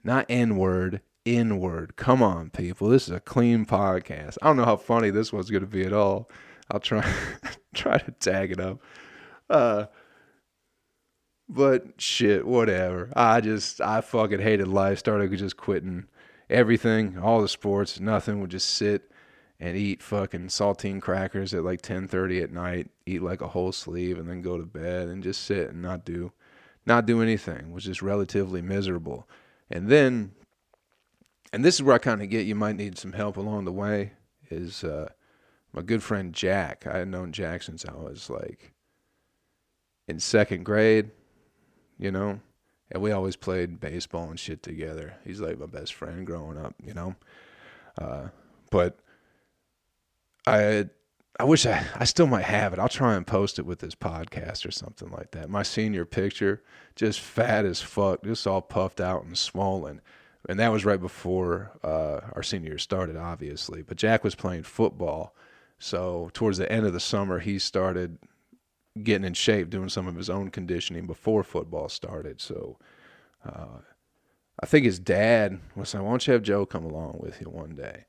not 0.03 0.25
inward, 0.27 1.01
inward. 1.23 1.95
Come 1.95 2.23
on, 2.23 2.49
people, 2.49 2.89
this 2.89 3.07
is 3.07 3.13
a 3.13 3.19
clean 3.19 3.65
podcast. 3.65 4.37
I 4.41 4.47
don't 4.47 4.57
know 4.57 4.65
how 4.65 4.77
funny 4.77 5.11
this 5.11 5.31
one's 5.31 5.51
gonna 5.51 5.67
be 5.67 5.85
at 5.85 5.93
all. 5.93 6.29
I'll 6.71 6.79
try 6.79 7.07
try 7.75 7.99
to 7.99 8.11
tag 8.11 8.51
it 8.51 8.59
up. 8.59 8.81
Uh, 9.49 9.85
but 11.47 12.01
shit, 12.01 12.47
whatever. 12.47 13.11
I 13.15 13.41
just 13.41 13.81
I 13.81 14.01
fucking 14.01 14.39
hated 14.39 14.67
life. 14.67 14.97
Started 14.97 15.31
just 15.37 15.57
quitting 15.57 16.07
everything, 16.49 17.17
all 17.17 17.41
the 17.41 17.47
sports, 17.47 17.99
nothing. 17.99 18.41
Would 18.41 18.51
just 18.51 18.69
sit 18.69 19.11
and 19.59 19.77
eat 19.77 20.03
fucking 20.03 20.47
saltine 20.47 21.01
crackers 21.01 21.53
at 21.53 21.63
like 21.63 21.81
10:30 21.81 22.43
at 22.43 22.51
night, 22.51 22.89
eat 23.05 23.21
like 23.21 23.41
a 23.41 23.49
whole 23.49 23.71
sleeve 23.71 24.17
and 24.17 24.29
then 24.29 24.41
go 24.41 24.57
to 24.57 24.65
bed 24.65 25.07
and 25.07 25.23
just 25.23 25.43
sit 25.43 25.69
and 25.69 25.81
not 25.81 26.05
do 26.05 26.31
not 26.85 27.05
do 27.05 27.21
anything, 27.21 27.71
was 27.71 27.85
just 27.85 28.01
relatively 28.01 28.61
miserable. 28.61 29.27
And 29.69 29.89
then 29.89 30.33
and 31.53 31.63
this 31.63 31.75
is 31.75 31.83
where 31.83 31.95
I 31.95 31.99
kind 31.99 32.21
of 32.21 32.29
get 32.29 32.45
you 32.45 32.55
might 32.55 32.75
need 32.75 32.97
some 32.97 33.13
help 33.13 33.37
along 33.37 33.65
the 33.65 33.71
way 33.71 34.13
is 34.49 34.83
uh 34.83 35.09
my 35.73 35.81
good 35.81 36.03
friend 36.03 36.33
Jack. 36.33 36.85
I 36.87 36.99
had 36.99 37.07
known 37.07 37.31
Jack 37.31 37.63
since 37.63 37.85
I 37.85 37.93
was 37.93 38.29
like 38.29 38.73
in 40.07 40.19
second 40.19 40.63
grade, 40.63 41.11
you 41.97 42.11
know, 42.11 42.39
and 42.91 43.01
we 43.01 43.11
always 43.11 43.35
played 43.35 43.79
baseball 43.79 44.29
and 44.29 44.39
shit 44.39 44.61
together. 44.63 45.15
He's 45.23 45.41
like 45.41 45.59
my 45.59 45.65
best 45.65 45.93
friend 45.93 46.25
growing 46.25 46.57
up, 46.57 46.75
you 46.83 46.93
know. 46.93 47.15
Uh, 47.97 48.27
but 48.71 48.99
I 50.45 50.89
I 51.39 51.43
wish 51.43 51.65
I 51.65 51.85
I 51.95 52.05
still 52.05 52.27
might 52.27 52.45
have 52.45 52.73
it. 52.73 52.79
I'll 52.79 52.89
try 52.89 53.15
and 53.15 53.25
post 53.25 53.59
it 53.59 53.65
with 53.65 53.79
this 53.79 53.95
podcast 53.95 54.65
or 54.65 54.71
something 54.71 55.09
like 55.09 55.31
that. 55.31 55.49
My 55.49 55.63
senior 55.63 56.05
picture, 56.05 56.61
just 56.95 57.19
fat 57.19 57.65
as 57.65 57.81
fuck, 57.81 58.23
just 58.23 58.47
all 58.47 58.61
puffed 58.61 59.01
out 59.01 59.23
and 59.23 59.37
swollen. 59.37 60.01
And 60.47 60.59
that 60.59 60.71
was 60.71 60.85
right 60.85 61.01
before 61.01 61.71
uh, 61.83 62.19
our 62.33 62.43
senior 62.43 62.69
year 62.69 62.77
started, 62.77 63.17
obviously. 63.17 63.81
But 63.81 63.97
Jack 63.97 64.23
was 64.23 64.35
playing 64.35 64.63
football, 64.63 65.35
so 65.79 66.29
towards 66.33 66.59
the 66.59 66.71
end 66.71 66.85
of 66.85 66.93
the 66.93 66.99
summer, 66.99 67.39
he 67.39 67.57
started 67.57 68.19
getting 69.03 69.25
in 69.25 69.33
shape, 69.33 69.69
doing 69.69 69.89
some 69.89 70.07
of 70.07 70.15
his 70.15 70.29
own 70.29 70.49
conditioning 70.49 71.07
before 71.07 71.43
football 71.43 71.89
started. 71.89 72.41
So 72.41 72.77
uh, 73.45 73.79
I 74.59 74.65
think 74.65 74.85
his 74.85 74.99
dad 74.99 75.59
was 75.75 75.89
saying, 75.89 76.03
"Why 76.03 76.11
don't 76.11 76.27
you 76.27 76.33
have 76.33 76.43
Joe 76.43 76.65
come 76.65 76.85
along 76.85 77.17
with 77.19 77.41
you 77.41 77.49
one 77.49 77.75
day?" 77.75 78.05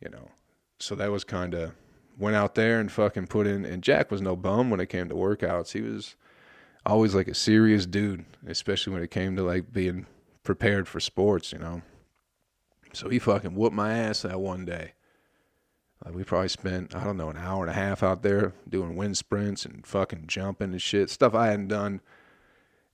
You 0.00 0.10
know. 0.10 0.30
So 0.78 0.94
that 0.94 1.10
was 1.10 1.24
kind 1.24 1.54
of 1.54 1.72
went 2.18 2.36
out 2.36 2.54
there 2.54 2.80
and 2.80 2.92
fucking 2.92 3.28
put 3.28 3.46
in. 3.46 3.64
And 3.64 3.82
Jack 3.82 4.10
was 4.10 4.20
no 4.20 4.36
bum 4.36 4.70
when 4.70 4.80
it 4.80 4.88
came 4.88 5.08
to 5.08 5.14
workouts. 5.14 5.72
He 5.72 5.80
was 5.80 6.16
always 6.84 7.14
like 7.14 7.28
a 7.28 7.34
serious 7.34 7.86
dude, 7.86 8.24
especially 8.46 8.92
when 8.92 9.02
it 9.02 9.10
came 9.10 9.36
to 9.36 9.42
like 9.42 9.72
being 9.72 10.06
prepared 10.42 10.86
for 10.86 11.00
sports. 11.00 11.52
You 11.52 11.58
know. 11.58 11.82
So 12.92 13.08
he 13.08 13.18
fucking 13.18 13.54
whooped 13.54 13.74
my 13.74 13.92
ass 13.92 14.22
that 14.22 14.40
one 14.40 14.64
day. 14.64 14.92
Like 16.04 16.14
we 16.14 16.24
probably 16.24 16.48
spent 16.48 16.94
I 16.94 17.04
don't 17.04 17.16
know 17.16 17.30
an 17.30 17.36
hour 17.36 17.62
and 17.62 17.70
a 17.70 17.74
half 17.74 18.02
out 18.02 18.22
there 18.22 18.52
doing 18.68 18.96
wind 18.96 19.16
sprints 19.16 19.64
and 19.64 19.86
fucking 19.86 20.24
jumping 20.26 20.72
and 20.72 20.82
shit 20.82 21.10
stuff 21.10 21.34
I 21.34 21.48
hadn't 21.48 21.68
done. 21.68 22.00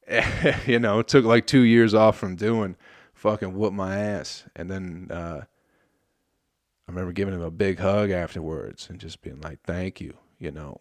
you 0.66 0.78
know, 0.78 0.98
it 1.00 1.08
took 1.08 1.24
like 1.24 1.46
two 1.46 1.62
years 1.62 1.94
off 1.94 2.18
from 2.18 2.36
doing. 2.36 2.76
Fucking 3.14 3.54
whoop 3.54 3.72
my 3.72 3.96
ass, 3.96 4.44
and 4.56 4.68
then 4.68 5.06
uh, 5.08 5.42
I 5.44 6.90
remember 6.90 7.12
giving 7.12 7.34
him 7.34 7.42
a 7.42 7.52
big 7.52 7.78
hug 7.78 8.10
afterwards 8.10 8.88
and 8.90 8.98
just 8.98 9.22
being 9.22 9.40
like, 9.40 9.60
"Thank 9.62 10.00
you," 10.00 10.14
you 10.40 10.50
know. 10.50 10.80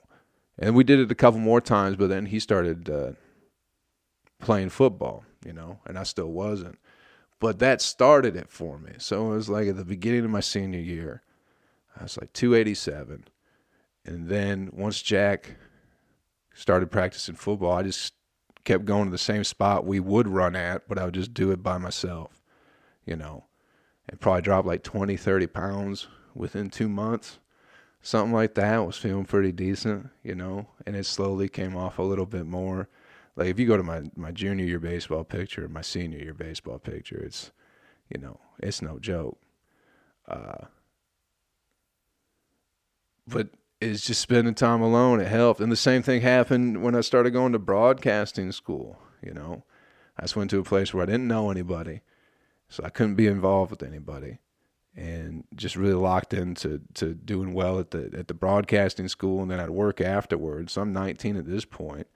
And 0.57 0.75
we 0.75 0.83
did 0.83 0.99
it 0.99 1.11
a 1.11 1.15
couple 1.15 1.39
more 1.39 1.61
times, 1.61 1.97
but 1.97 2.09
then 2.09 2.25
he 2.25 2.39
started 2.39 2.89
uh, 2.89 3.11
playing 4.39 4.69
football, 4.69 5.23
you 5.45 5.53
know, 5.53 5.79
and 5.85 5.99
I 5.99 6.03
still 6.03 6.31
wasn't. 6.31 6.79
But 7.39 7.59
that 7.59 7.79
started 7.79 8.35
it 8.35 8.49
for 8.49 8.79
me. 8.79 8.93
So 8.97 9.31
it 9.31 9.35
was 9.35 9.49
like 9.49 9.67
at 9.67 9.77
the 9.77 9.85
beginning 9.85 10.25
of 10.25 10.31
my 10.31 10.39
senior 10.39 10.79
year 10.79 11.21
I 12.00 12.03
was 12.03 12.17
like 12.19 12.33
287. 12.33 13.25
And 14.05 14.27
then 14.27 14.69
once 14.74 15.01
Jack 15.01 15.55
started 16.53 16.91
practicing 16.91 17.36
football, 17.36 17.74
I 17.74 17.83
just 17.83 18.13
kept 18.63 18.86
going 18.86 19.05
to 19.05 19.12
the 19.12 19.17
same 19.17 19.43
spot 19.43 19.86
we 19.86 20.00
would 20.00 20.27
run 20.27 20.55
at, 20.55 20.88
but 20.88 20.98
I 20.98 21.05
would 21.05 21.13
just 21.13 21.33
do 21.33 21.51
it 21.51 21.63
by 21.63 21.77
myself, 21.77 22.41
you 23.05 23.15
know, 23.15 23.45
and 24.10 24.19
probably 24.19 24.41
drop 24.41 24.65
like 24.65 24.83
20, 24.83 25.17
30 25.17 25.48
pounds 25.48 26.07
within 26.33 26.69
two 26.69 26.89
months. 26.89 27.39
Something 28.01 28.33
like 28.33 28.55
that 28.55 28.86
was 28.86 28.98
feeling 28.98 29.25
pretty 29.25 29.51
decent, 29.51 30.10
you 30.24 30.33
know, 30.33 30.67
and 30.86 30.95
it 30.95 31.05
slowly 31.05 31.48
came 31.48 31.75
off 31.75 32.00
a 32.00 32.03
little 32.03 32.25
bit 32.25 32.48
more. 32.48 32.89
Like 33.36 33.48
if 33.48 33.60
you 33.60 33.67
go 33.67 33.77
to 33.77 33.83
my, 33.83 34.03
my 34.15 34.31
junior 34.31 34.65
year 34.65 34.79
baseball 34.79 35.24
picture, 35.24 35.67
my 35.67 35.81
senior 35.81 36.17
year 36.17 36.33
baseball 36.33 36.79
picture, 36.79 37.21
it's, 37.24 37.51
you 38.10 38.19
know, 38.19 38.39
it's 38.60 38.81
no 38.81 38.98
joke. 38.98 39.38
Uh, 40.27 40.65
but 43.31 43.50
it's 43.79 44.05
just 44.05 44.21
spending 44.21 44.53
time 44.53 44.81
alone. 44.81 45.19
It 45.19 45.27
helped. 45.27 45.59
And 45.59 45.71
the 45.71 45.75
same 45.75 46.03
thing 46.03 46.21
happened 46.21 46.83
when 46.83 46.95
I 46.95 47.01
started 47.01 47.31
going 47.31 47.53
to 47.53 47.59
broadcasting 47.59 48.51
school. 48.51 49.00
You 49.23 49.33
know, 49.33 49.63
I 50.17 50.23
just 50.23 50.35
went 50.35 50.50
to 50.51 50.59
a 50.59 50.63
place 50.63 50.93
where 50.93 51.03
I 51.03 51.07
didn't 51.07 51.27
know 51.27 51.50
anybody, 51.50 52.01
so 52.69 52.83
I 52.83 52.89
couldn't 52.89 53.15
be 53.15 53.27
involved 53.27 53.71
with 53.71 53.83
anybody, 53.83 54.39
and 54.95 55.43
just 55.55 55.75
really 55.75 55.93
locked 55.93 56.33
into 56.33 56.81
to 56.95 57.13
doing 57.13 57.53
well 57.53 57.79
at 57.79 57.91
the 57.91 58.11
at 58.17 58.27
the 58.27 58.33
broadcasting 58.33 59.07
school, 59.07 59.41
and 59.41 59.50
then 59.50 59.59
I'd 59.59 59.69
work 59.69 60.01
afterwards. 60.01 60.73
So 60.73 60.81
I'm 60.81 60.93
19 60.93 61.38
at 61.38 61.45
this 61.45 61.65
point. 61.65 62.07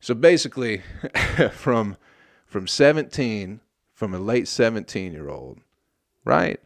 So 0.00 0.14
basically, 0.14 0.82
from 1.52 1.96
from 2.46 2.66
17, 2.66 3.60
from 3.92 4.14
a 4.14 4.18
late 4.18 4.48
17 4.48 5.12
year 5.12 5.28
old, 5.28 5.58
right? 6.24 6.60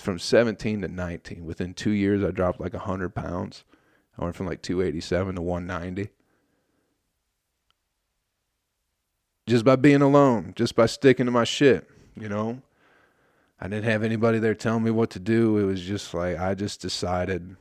From 0.00 0.18
17 0.18 0.82
to 0.82 0.88
19. 0.88 1.44
Within 1.44 1.74
two 1.74 1.90
years, 1.90 2.22
I 2.22 2.30
dropped 2.30 2.60
like 2.60 2.72
100 2.72 3.14
pounds. 3.14 3.64
I 4.18 4.24
went 4.24 4.36
from 4.36 4.46
like 4.46 4.62
287 4.62 5.36
to 5.36 5.42
190. 5.42 6.10
Just 9.46 9.64
by 9.64 9.76
being 9.76 10.02
alone, 10.02 10.52
just 10.56 10.74
by 10.74 10.86
sticking 10.86 11.26
to 11.26 11.32
my 11.32 11.44
shit, 11.44 11.88
you 12.18 12.28
know? 12.28 12.62
I 13.60 13.68
didn't 13.68 13.84
have 13.84 14.02
anybody 14.02 14.38
there 14.38 14.54
telling 14.54 14.84
me 14.84 14.90
what 14.90 15.10
to 15.10 15.18
do. 15.18 15.58
It 15.58 15.64
was 15.64 15.82
just 15.82 16.12
like 16.14 16.38
I 16.38 16.54
just 16.54 16.80
decided 16.80 17.56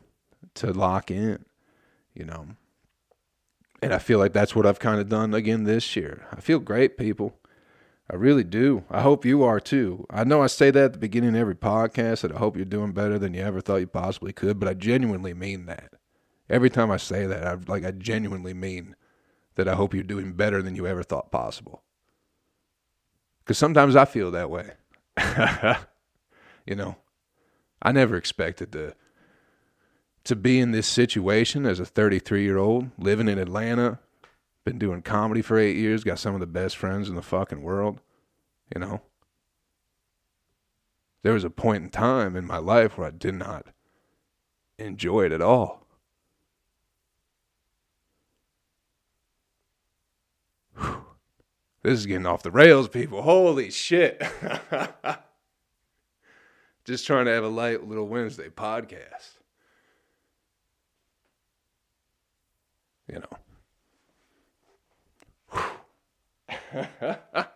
to 0.56 0.72
lock 0.72 1.12
in, 1.12 1.46
you 2.14 2.26
know? 2.26 2.48
And 3.82 3.94
I 3.94 4.00
feel 4.00 4.18
like 4.18 4.34
that's 4.34 4.56
what 4.56 4.66
I've 4.66 4.80
kind 4.80 5.02
of 5.02 5.10
done 5.10 5.34
again 5.34 5.66
this 5.66 5.96
year. 5.96 6.26
I 6.32 6.40
feel 6.40 6.60
great, 6.60 6.98
people. 6.98 7.36
I 8.14 8.16
really 8.16 8.44
do. 8.44 8.84
I 8.92 9.02
hope 9.02 9.26
you 9.26 9.42
are 9.42 9.60
too. 9.60 10.06
I 10.08 10.24
know 10.24 10.44
I 10.44 10.46
say 10.46 10.70
that 10.70 10.84
at 10.84 10.94
the 10.94 11.00
beginning 11.00 11.32
of 11.32 11.36
every 11.36 11.56
podcast 11.56 12.22
that 12.22 12.32
I 12.32 12.38
hope 12.38 12.56
you're 12.56 12.64
doing 12.64 12.92
better 12.92 13.18
than 13.18 13.34
you 13.34 13.42
ever 13.42 13.60
thought 13.60 13.78
you 13.78 13.88
possibly 13.88 14.32
could, 14.32 14.60
but 14.60 14.70
I 14.70 14.76
genuinely 14.76 15.34
mean 15.34 15.66
that. 15.66 15.94
Every 16.48 16.70
time 16.70 16.92
I 16.92 16.98
say 16.98 17.26
that, 17.26 17.44
I 17.44 17.56
like 17.66 17.84
I 17.84 17.90
genuinely 17.90 18.54
mean 18.54 18.96
that 19.56 19.68
I 19.68 19.74
hope 19.74 19.96
you're 19.96 20.04
doing 20.04 20.34
better 20.34 20.62
than 20.62 20.76
you 20.76 20.86
ever 20.86 21.02
thought 21.02 21.32
possible. 21.32 21.82
Cuz 23.46 23.58
sometimes 23.58 23.96
I 23.96 24.06
feel 24.06 24.30
that 24.30 24.52
way. 24.52 24.74
you 26.68 26.76
know, 26.76 26.98
I 27.82 27.92
never 27.92 28.16
expected 28.16 28.72
to 28.74 28.94
to 30.26 30.36
be 30.36 30.60
in 30.60 30.70
this 30.70 30.86
situation 30.86 31.66
as 31.66 31.80
a 31.80 31.84
33-year-old 31.84 32.92
living 33.00 33.28
in 33.28 33.40
Atlanta, 33.40 33.98
been 34.66 34.80
doing 34.80 35.02
comedy 35.02 35.42
for 35.42 35.58
eight 35.58 35.76
years, 35.76 36.04
got 36.04 36.20
some 36.20 36.34
of 36.34 36.40
the 36.40 36.48
best 36.48 36.78
friends 36.78 37.10
in 37.10 37.16
the 37.16 37.22
fucking 37.22 37.62
world, 37.62 38.00
you 38.74 38.80
know. 38.80 39.02
There 41.22 41.34
was 41.34 41.44
a 41.44 41.50
point 41.50 41.84
in 41.84 41.90
time 41.90 42.36
in 42.36 42.46
my 42.46 42.58
life 42.58 42.98
where 42.98 43.08
I 43.08 43.12
did 43.12 43.36
not 43.36 43.68
enjoy 44.78 45.26
it 45.26 45.32
at 45.32 45.42
all. 45.42 45.86
Whew. 50.78 51.06
This 51.82 52.00
is 52.00 52.06
getting 52.06 52.26
off 52.26 52.44
the 52.44 52.52
rails, 52.52 52.90
people. 52.90 53.22
Holy 53.22 53.72
shit. 53.72 54.22
Just 56.86 57.08
trying 57.08 57.26
to 57.26 57.32
have 57.32 57.46
a 57.46 57.50
light 57.50 57.88
little 57.88 58.08
Wednesday 58.08 58.50
podcast. 58.50 59.38
You 63.08 63.20
know. 63.20 63.43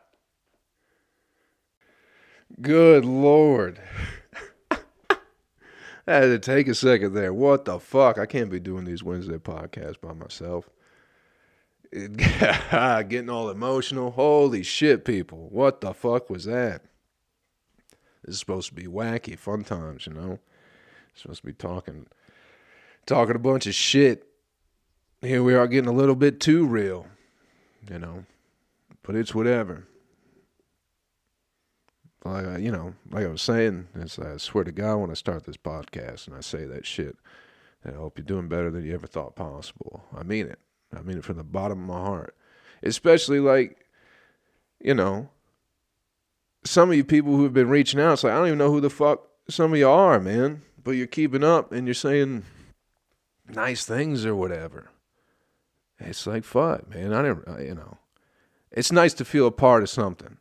Good 2.62 3.06
Lord. 3.06 3.80
I 4.72 4.78
had 6.08 6.22
to 6.22 6.40
take 6.40 6.68
a 6.68 6.76
second 6.76 7.14
there. 7.14 7.34
What 7.34 7.66
the 7.66 7.80
fuck? 7.80 8.18
I 8.18 8.26
can't 8.26 8.50
be 8.50 8.60
doing 8.60 8.86
these 8.86 9.04
Wednesday 9.04 9.38
podcasts 9.38 10.00
by 10.00 10.14
myself. 10.14 10.70
Getting 11.92 13.30
all 13.30 13.50
emotional. 13.50 14.12
Holy 14.12 14.64
shit, 14.64 15.06
people. 15.06 15.48
What 15.52 15.82
the 15.82 15.94
fuck 15.94 16.30
was 16.30 16.46
that? 16.46 16.84
This 18.24 18.36
is 18.36 18.40
supposed 18.40 18.70
to 18.70 18.76
be 18.76 18.88
wacky, 18.88 19.38
fun 19.38 19.64
times, 19.64 20.06
you 20.06 20.14
know? 20.14 20.40
Supposed 21.16 21.42
to 21.42 21.48
be 21.48 21.54
talking 21.54 22.08
talking 23.06 23.36
a 23.36 23.40
bunch 23.40 23.68
of 23.68 23.74
shit. 23.74 24.28
Here 25.22 25.42
we 25.42 25.56
are 25.56 25.68
getting 25.68 25.90
a 25.90 25.94
little 25.94 26.16
bit 26.16 26.40
too 26.40 26.68
real, 26.68 27.08
you 27.90 27.98
know. 27.98 28.26
But 29.08 29.16
it's 29.16 29.34
whatever. 29.34 29.88
Like 32.26 32.46
I, 32.46 32.58
you 32.58 32.72
know, 32.72 32.94
like 33.10 33.24
I 33.24 33.30
was 33.30 33.42
saying, 33.42 33.88
I 33.98 34.36
swear 34.36 34.66
to 34.66 34.72
God, 34.74 34.98
when 34.98 35.12
I 35.12 35.14
start 35.14 35.46
this 35.46 35.56
podcast 35.56 36.28
and 36.28 36.36
I 36.36 36.42
say 36.42 36.66
that 36.66 36.86
shit, 36.86 37.16
I 37.86 37.92
hope 37.92 38.18
you're 38.18 38.26
doing 38.26 38.50
better 38.50 38.70
than 38.70 38.86
you 38.86 38.94
ever 38.94 39.08
thought 39.08 39.38
possible. 39.38 40.04
I 40.14 40.24
mean 40.24 40.48
it. 40.48 40.60
I 40.94 41.02
mean 41.04 41.20
it 41.20 41.24
from 41.24 41.38
the 41.38 41.46
bottom 41.46 41.84
of 41.84 41.88
my 41.88 42.06
heart. 42.06 42.36
Especially 42.84 43.40
like, 43.40 43.86
you 44.82 44.94
know, 44.94 45.30
some 46.66 46.90
of 46.90 46.98
you 46.98 47.06
people 47.06 47.34
who 47.34 47.44
have 47.44 47.54
been 47.54 47.70
reaching 47.70 48.02
out, 48.02 48.12
it's 48.12 48.26
like 48.26 48.34
I 48.34 48.38
don't 48.40 48.48
even 48.48 48.58
know 48.58 48.74
who 48.74 48.82
the 48.82 48.90
fuck 48.90 49.26
some 49.50 49.72
of 49.72 49.80
you 49.80 49.88
are, 49.88 50.20
man. 50.20 50.64
But 50.84 50.92
you're 50.92 51.08
keeping 51.08 51.46
up 51.46 51.72
and 51.72 51.88
you're 51.88 51.94
saying 51.94 52.44
nice 53.48 53.86
things 53.86 54.26
or 54.26 54.36
whatever. 54.36 54.90
It's 55.98 56.28
like 56.28 56.44
fuck, 56.44 56.90
man. 56.90 57.14
I 57.14 57.22
never, 57.22 57.58
you 57.64 57.74
know, 57.74 58.00
it's 58.72 58.92
nice 58.92 59.14
to 59.16 59.26
feel 59.26 59.48
a 59.48 59.52
part 59.52 59.84
of 59.84 59.90
something 59.90 60.38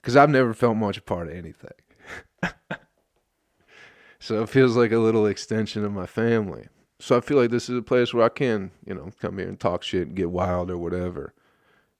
because 0.00 0.16
I've 0.16 0.30
never 0.30 0.54
felt 0.54 0.76
much 0.76 0.96
a 0.98 1.02
part 1.02 1.28
of 1.28 1.34
anything. 1.34 1.70
so 4.18 4.42
it 4.42 4.48
feels 4.48 4.76
like 4.76 4.92
a 4.92 4.98
little 4.98 5.26
extension 5.26 5.84
of 5.84 5.92
my 5.92 6.06
family. 6.06 6.68
So 6.98 7.16
I 7.16 7.20
feel 7.20 7.36
like 7.36 7.50
this 7.50 7.68
is 7.68 7.76
a 7.76 7.82
place 7.82 8.14
where 8.14 8.24
I 8.24 8.28
can, 8.28 8.70
you 8.86 8.94
know, 8.94 9.10
come 9.20 9.38
here 9.38 9.48
and 9.48 9.58
talk 9.58 9.82
shit 9.82 10.08
and 10.08 10.16
get 10.16 10.30
wild 10.30 10.70
or 10.70 10.78
whatever, 10.78 11.34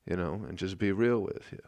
you 0.06 0.16
know, 0.16 0.44
and 0.48 0.56
just 0.56 0.78
be 0.78 0.92
real 0.92 1.20
with 1.20 1.50
you. 1.50 1.58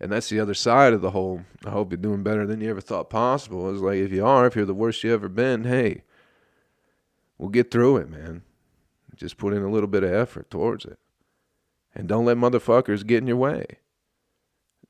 And 0.00 0.10
that's 0.10 0.28
the 0.28 0.40
other 0.40 0.54
side 0.54 0.92
of 0.92 1.00
the 1.00 1.10
whole. 1.12 1.42
I 1.64 1.70
hope 1.70 1.92
you're 1.92 1.96
doing 1.98 2.22
better 2.22 2.44
than 2.44 2.60
you 2.60 2.70
ever 2.70 2.80
thought 2.80 3.08
possible. 3.08 3.72
Is 3.72 3.80
like 3.80 3.98
if 3.98 4.10
you 4.10 4.26
are, 4.26 4.46
if 4.46 4.56
you're 4.56 4.64
the 4.64 4.74
worst 4.74 5.04
you 5.04 5.12
ever 5.12 5.28
been, 5.28 5.64
hey, 5.64 6.02
we'll 7.38 7.50
get 7.50 7.70
through 7.70 7.98
it, 7.98 8.10
man. 8.10 8.42
Just 9.14 9.36
put 9.36 9.52
in 9.52 9.62
a 9.62 9.70
little 9.70 9.86
bit 9.86 10.02
of 10.02 10.12
effort 10.12 10.50
towards 10.50 10.84
it. 10.84 10.98
And 11.94 12.08
don't 12.08 12.24
let 12.24 12.36
motherfuckers 12.36 13.06
get 13.06 13.18
in 13.18 13.26
your 13.26 13.36
way. 13.36 13.66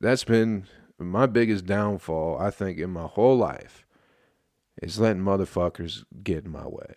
That's 0.00 0.24
been 0.24 0.66
my 0.98 1.26
biggest 1.26 1.66
downfall, 1.66 2.38
I 2.38 2.50
think, 2.50 2.78
in 2.78 2.90
my 2.90 3.06
whole 3.06 3.36
life, 3.36 3.84
is 4.80 4.98
letting 4.98 5.22
motherfuckers 5.22 6.04
get 6.22 6.44
in 6.44 6.52
my 6.52 6.66
way. 6.66 6.96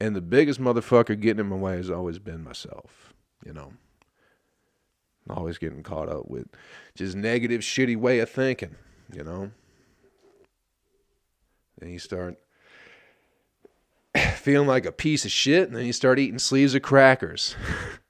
And 0.00 0.16
the 0.16 0.20
biggest 0.20 0.60
motherfucker 0.60 1.18
getting 1.20 1.40
in 1.40 1.48
my 1.48 1.56
way 1.56 1.76
has 1.76 1.90
always 1.90 2.18
been 2.18 2.42
myself, 2.42 3.12
you 3.44 3.52
know. 3.52 3.72
Always 5.30 5.58
getting 5.58 5.84
caught 5.84 6.08
up 6.08 6.28
with 6.28 6.48
just 6.96 7.16
negative, 7.16 7.60
shitty 7.60 7.96
way 7.96 8.18
of 8.18 8.28
thinking, 8.28 8.74
you 9.12 9.22
know. 9.22 9.52
Then 11.78 11.90
you 11.90 12.00
start 12.00 12.38
feeling 14.36 14.66
like 14.66 14.86
a 14.86 14.92
piece 14.92 15.24
of 15.24 15.30
shit, 15.30 15.68
and 15.68 15.76
then 15.76 15.86
you 15.86 15.92
start 15.92 16.18
eating 16.18 16.40
sleeves 16.40 16.74
of 16.74 16.82
crackers 16.82 17.54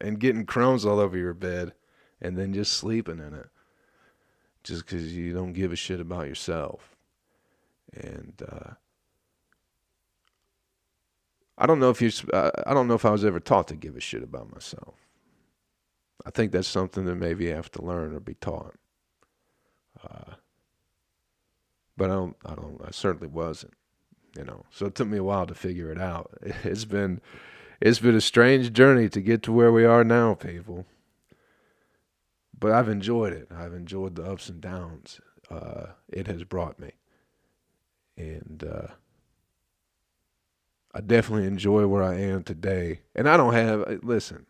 and 0.00 0.20
getting 0.20 0.46
crumbs 0.46 0.84
all 0.84 1.00
over 1.00 1.16
your 1.16 1.34
bed, 1.34 1.72
and 2.20 2.36
then 2.36 2.52
just 2.52 2.72
sleeping 2.72 3.18
in 3.18 3.34
it 3.34 3.48
just 4.64 4.84
because 4.84 5.14
you 5.14 5.32
don't 5.32 5.52
give 5.52 5.72
a 5.72 5.76
shit 5.76 6.00
about 6.00 6.26
yourself. 6.26 6.96
And 7.94 8.34
uh, 8.46 8.70
I 11.56 11.66
don't 11.66 11.80
know 11.80 11.90
if 11.90 12.02
you, 12.02 12.10
I 12.32 12.74
don't 12.74 12.88
know 12.88 12.94
if 12.94 13.04
I 13.04 13.10
was 13.10 13.24
ever 13.24 13.40
taught 13.40 13.68
to 13.68 13.76
give 13.76 13.96
a 13.96 14.00
shit 14.00 14.22
about 14.22 14.52
myself. 14.52 14.94
I 16.26 16.30
think 16.30 16.52
that's 16.52 16.68
something 16.68 17.04
that 17.06 17.14
maybe 17.14 17.46
you 17.46 17.54
have 17.54 17.70
to 17.72 17.82
learn 17.82 18.14
or 18.14 18.20
be 18.20 18.34
taught. 18.34 18.74
Uh, 20.02 20.34
but 21.96 22.10
I 22.10 22.14
don't, 22.14 22.36
I 22.44 22.54
don't, 22.54 22.80
I 22.84 22.90
certainly 22.90 23.28
wasn't 23.28 23.74
you 24.36 24.44
know. 24.44 24.64
So 24.70 24.86
it 24.86 24.94
took 24.94 25.08
me 25.08 25.18
a 25.18 25.24
while 25.24 25.46
to 25.46 25.54
figure 25.54 25.90
it 25.90 26.00
out. 26.00 26.30
It's 26.64 26.84
been 26.84 27.20
it's 27.80 27.98
been 27.98 28.14
a 28.14 28.20
strange 28.20 28.72
journey 28.72 29.08
to 29.08 29.20
get 29.20 29.42
to 29.44 29.52
where 29.52 29.72
we 29.72 29.84
are 29.84 30.04
now, 30.04 30.34
people. 30.34 30.86
But 32.58 32.72
I've 32.72 32.88
enjoyed 32.88 33.32
it. 33.32 33.48
I've 33.54 33.74
enjoyed 33.74 34.16
the 34.16 34.24
ups 34.24 34.48
and 34.48 34.60
downs 34.60 35.20
uh, 35.50 35.86
it 36.08 36.26
has 36.26 36.44
brought 36.44 36.78
me, 36.78 36.92
and 38.16 38.64
uh, 38.68 38.88
I 40.94 41.00
definitely 41.00 41.46
enjoy 41.46 41.86
where 41.86 42.02
I 42.02 42.16
am 42.16 42.42
today. 42.42 43.00
And 43.14 43.28
I 43.28 43.36
don't 43.36 43.54
have 43.54 43.82
uh, 43.82 43.96
listen. 44.02 44.46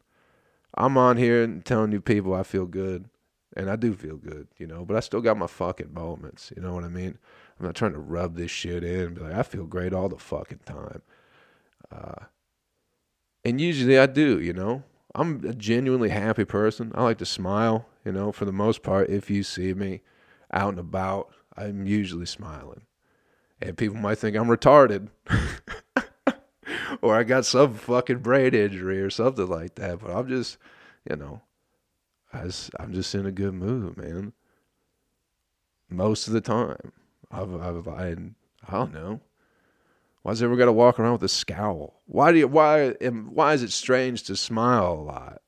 I'm 0.75 0.97
on 0.99 1.17
here 1.17 1.43
and 1.43 1.65
telling 1.65 1.93
you 1.93 2.01
people 2.01 2.35
I 2.35 2.43
feel 2.43 2.67
good, 2.67 3.09
and 3.57 3.71
I 3.71 3.77
do 3.77 3.95
feel 3.95 4.17
good, 4.17 4.49
you 4.59 4.67
know. 4.67 4.85
But 4.85 4.97
I 4.97 5.01
still 5.01 5.21
got 5.21 5.39
my 5.39 5.47
fucking 5.47 5.93
moments. 5.93 6.53
You 6.55 6.63
know 6.63 6.75
what 6.75 6.85
I 6.85 6.89
mean? 6.89 7.19
I'm 7.59 7.67
not 7.67 7.75
trying 7.75 7.93
to 7.93 7.99
rub 7.99 8.37
this 8.37 8.51
shit 8.51 8.85
in 8.85 9.01
and 9.01 9.15
be 9.15 9.23
like, 9.23 9.35
I 9.35 9.43
feel 9.43 9.67
great 9.67 9.93
all 9.93 10.09
the 10.09 10.19
fucking 10.19 10.61
time. 10.65 11.03
Uh, 11.91 12.25
and 13.45 13.61
usually 13.61 13.99
I 13.99 14.07
do, 14.07 14.41
you 14.41 14.53
know. 14.53 14.83
I'm 15.15 15.45
a 15.45 15.55
genuinely 15.55 16.11
happy 16.11 16.45
person. 16.45 16.93
I 16.95 17.03
like 17.03 17.19
to 17.19 17.27
smile, 17.27 17.87
you 18.05 18.13
know, 18.13 18.31
for 18.31 18.45
the 18.45 18.53
most 18.53 18.83
part. 18.83 19.11
If 19.11 19.31
you 19.31 19.43
see 19.43 19.75
me 19.75 20.03
out 20.53 20.71
and 20.71 20.79
about, 20.79 21.31
I'm 21.57 21.87
usually 21.87 22.27
smiling. 22.27 22.83
And 23.61 23.77
people 23.77 23.97
might 23.97 24.19
think 24.19 24.37
I'm 24.37 24.47
retarded 24.47 25.09
or 27.03 27.17
I 27.17 27.25
got 27.25 27.45
some 27.47 27.75
fucking 27.75 28.19
brain 28.19 28.55
injury 28.55 29.01
or 29.01 29.11
something 29.11 29.49
like 29.49 29.75
that. 29.77 30.01
But 30.01 30.11
I'm 30.11 30.29
just, 30.29 30.59
you 31.09 31.17
know, 31.17 31.43
I 32.33 32.51
am 32.79 32.93
just 32.93 33.15
in 33.15 33.27
a 33.27 33.33
good 33.33 33.55
mood, 33.55 33.97
man. 33.97 34.33
Most 35.89 36.29
of 36.29 36.35
the 36.35 36.41
time. 36.41 36.93
I've, 37.31 37.55
I've, 37.55 37.89
I 37.89 38.15
don't 38.71 38.93
know. 38.93 39.21
Why's 40.29 40.43
everyone 40.43 40.59
got 40.59 40.67
to 40.67 40.73
walk 40.73 41.01
around 41.01 41.13
with 41.13 41.23
a 41.23 41.29
scowl? 41.31 42.03
Why 42.05 42.33
do 42.33 42.39
you, 42.39 42.49
why, 42.49 42.91
why 42.91 43.55
is 43.55 43.63
it 43.63 43.73
strange 43.73 44.25
to 44.25 44.37
smile 44.37 44.93
a 44.93 45.01
lot? 45.01 45.41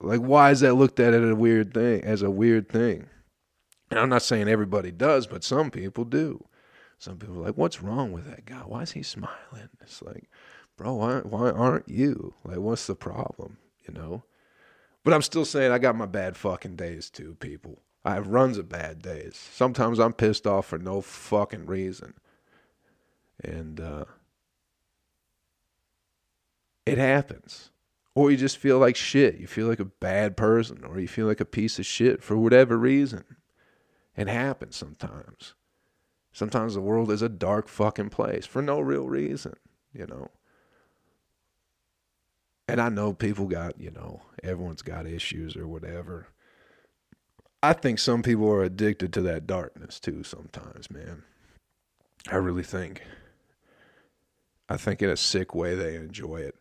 Like, 0.00 0.20
why 0.20 0.50
is 0.50 0.60
that 0.60 0.74
looked 0.74 1.00
at 1.00 1.14
as 1.14 1.30
a 1.30 1.34
weird 1.34 1.72
thing, 1.72 2.04
as 2.04 2.20
a 2.20 2.30
weird 2.30 2.68
thing? 2.68 3.06
And 3.90 3.98
I'm 3.98 4.10
not 4.10 4.20
saying 4.20 4.48
everybody 4.48 4.90
does, 4.90 5.26
but 5.26 5.42
some 5.42 5.70
people 5.70 6.04
do. 6.04 6.44
Some 6.98 7.16
people 7.16 7.38
are 7.38 7.46
like, 7.46 7.56
what's 7.56 7.82
wrong 7.82 8.12
with 8.12 8.26
that 8.26 8.44
guy? 8.44 8.60
Why 8.66 8.82
is 8.82 8.92
he 8.92 9.02
smiling? 9.02 9.70
It's 9.80 10.02
like, 10.02 10.28
bro, 10.76 10.92
why, 10.92 11.20
why 11.20 11.50
aren't 11.50 11.88
you? 11.88 12.34
Like, 12.44 12.58
what's 12.58 12.86
the 12.86 12.94
problem? 12.94 13.56
You 13.88 13.94
know? 13.94 14.24
But 15.04 15.14
I'm 15.14 15.22
still 15.22 15.46
saying 15.46 15.72
I 15.72 15.78
got 15.78 15.96
my 15.96 16.04
bad 16.04 16.36
fucking 16.36 16.76
days 16.76 17.08
too, 17.08 17.38
people. 17.40 17.80
I 18.04 18.12
have 18.12 18.28
runs 18.28 18.58
of 18.58 18.68
bad 18.68 19.00
days. 19.00 19.36
Sometimes 19.54 19.98
I'm 19.98 20.12
pissed 20.12 20.46
off 20.46 20.66
for 20.66 20.76
no 20.76 21.00
fucking 21.00 21.64
reason. 21.64 22.12
And 23.42 23.80
uh, 23.80 24.04
it 26.86 26.98
happens. 26.98 27.70
Or 28.14 28.30
you 28.30 28.36
just 28.36 28.58
feel 28.58 28.78
like 28.78 28.96
shit. 28.96 29.38
You 29.38 29.46
feel 29.46 29.68
like 29.68 29.80
a 29.80 29.86
bad 29.86 30.36
person, 30.36 30.84
or 30.84 30.98
you 30.98 31.08
feel 31.08 31.26
like 31.26 31.40
a 31.40 31.46
piece 31.46 31.78
of 31.78 31.86
shit 31.86 32.22
for 32.22 32.36
whatever 32.36 32.76
reason. 32.76 33.24
It 34.16 34.28
happens 34.28 34.76
sometimes. 34.76 35.54
Sometimes 36.32 36.74
the 36.74 36.80
world 36.80 37.10
is 37.10 37.22
a 37.22 37.28
dark 37.28 37.68
fucking 37.68 38.10
place 38.10 38.46
for 38.46 38.60
no 38.62 38.80
real 38.80 39.08
reason, 39.08 39.54
you 39.92 40.06
know. 40.06 40.30
And 42.68 42.80
I 42.80 42.88
know 42.88 43.12
people 43.12 43.46
got, 43.46 43.80
you 43.80 43.90
know, 43.90 44.22
everyone's 44.42 44.82
got 44.82 45.06
issues 45.06 45.56
or 45.56 45.66
whatever. 45.66 46.28
I 47.62 47.74
think 47.74 47.98
some 47.98 48.22
people 48.22 48.50
are 48.50 48.62
addicted 48.62 49.12
to 49.14 49.20
that 49.22 49.46
darkness 49.46 50.00
too 50.00 50.22
sometimes, 50.24 50.90
man. 50.90 51.22
I 52.30 52.36
really 52.36 52.62
think. 52.62 53.02
I 54.72 54.78
think 54.78 55.02
in 55.02 55.10
a 55.10 55.16
sick 55.16 55.54
way 55.54 55.74
they 55.74 55.96
enjoy 55.96 56.36
it 56.36 56.56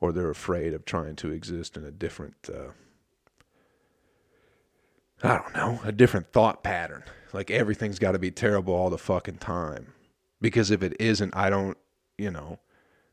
or 0.00 0.12
they're 0.12 0.30
afraid 0.30 0.72
of 0.72 0.84
trying 0.84 1.16
to 1.16 1.32
exist 1.32 1.76
in 1.76 1.84
a 1.84 1.90
different 1.90 2.36
uh, 2.48 2.70
I 5.22 5.38
don't 5.38 5.54
know, 5.54 5.80
a 5.82 5.90
different 5.90 6.32
thought 6.32 6.62
pattern. 6.62 7.02
Like 7.32 7.50
everything's 7.50 7.98
got 7.98 8.12
to 8.12 8.18
be 8.18 8.30
terrible 8.30 8.74
all 8.74 8.90
the 8.90 8.98
fucking 8.98 9.38
time. 9.38 9.94
Because 10.40 10.70
if 10.70 10.82
it 10.82 10.94
isn't, 11.00 11.34
I 11.34 11.50
don't, 11.50 11.76
you 12.18 12.30
know, 12.30 12.60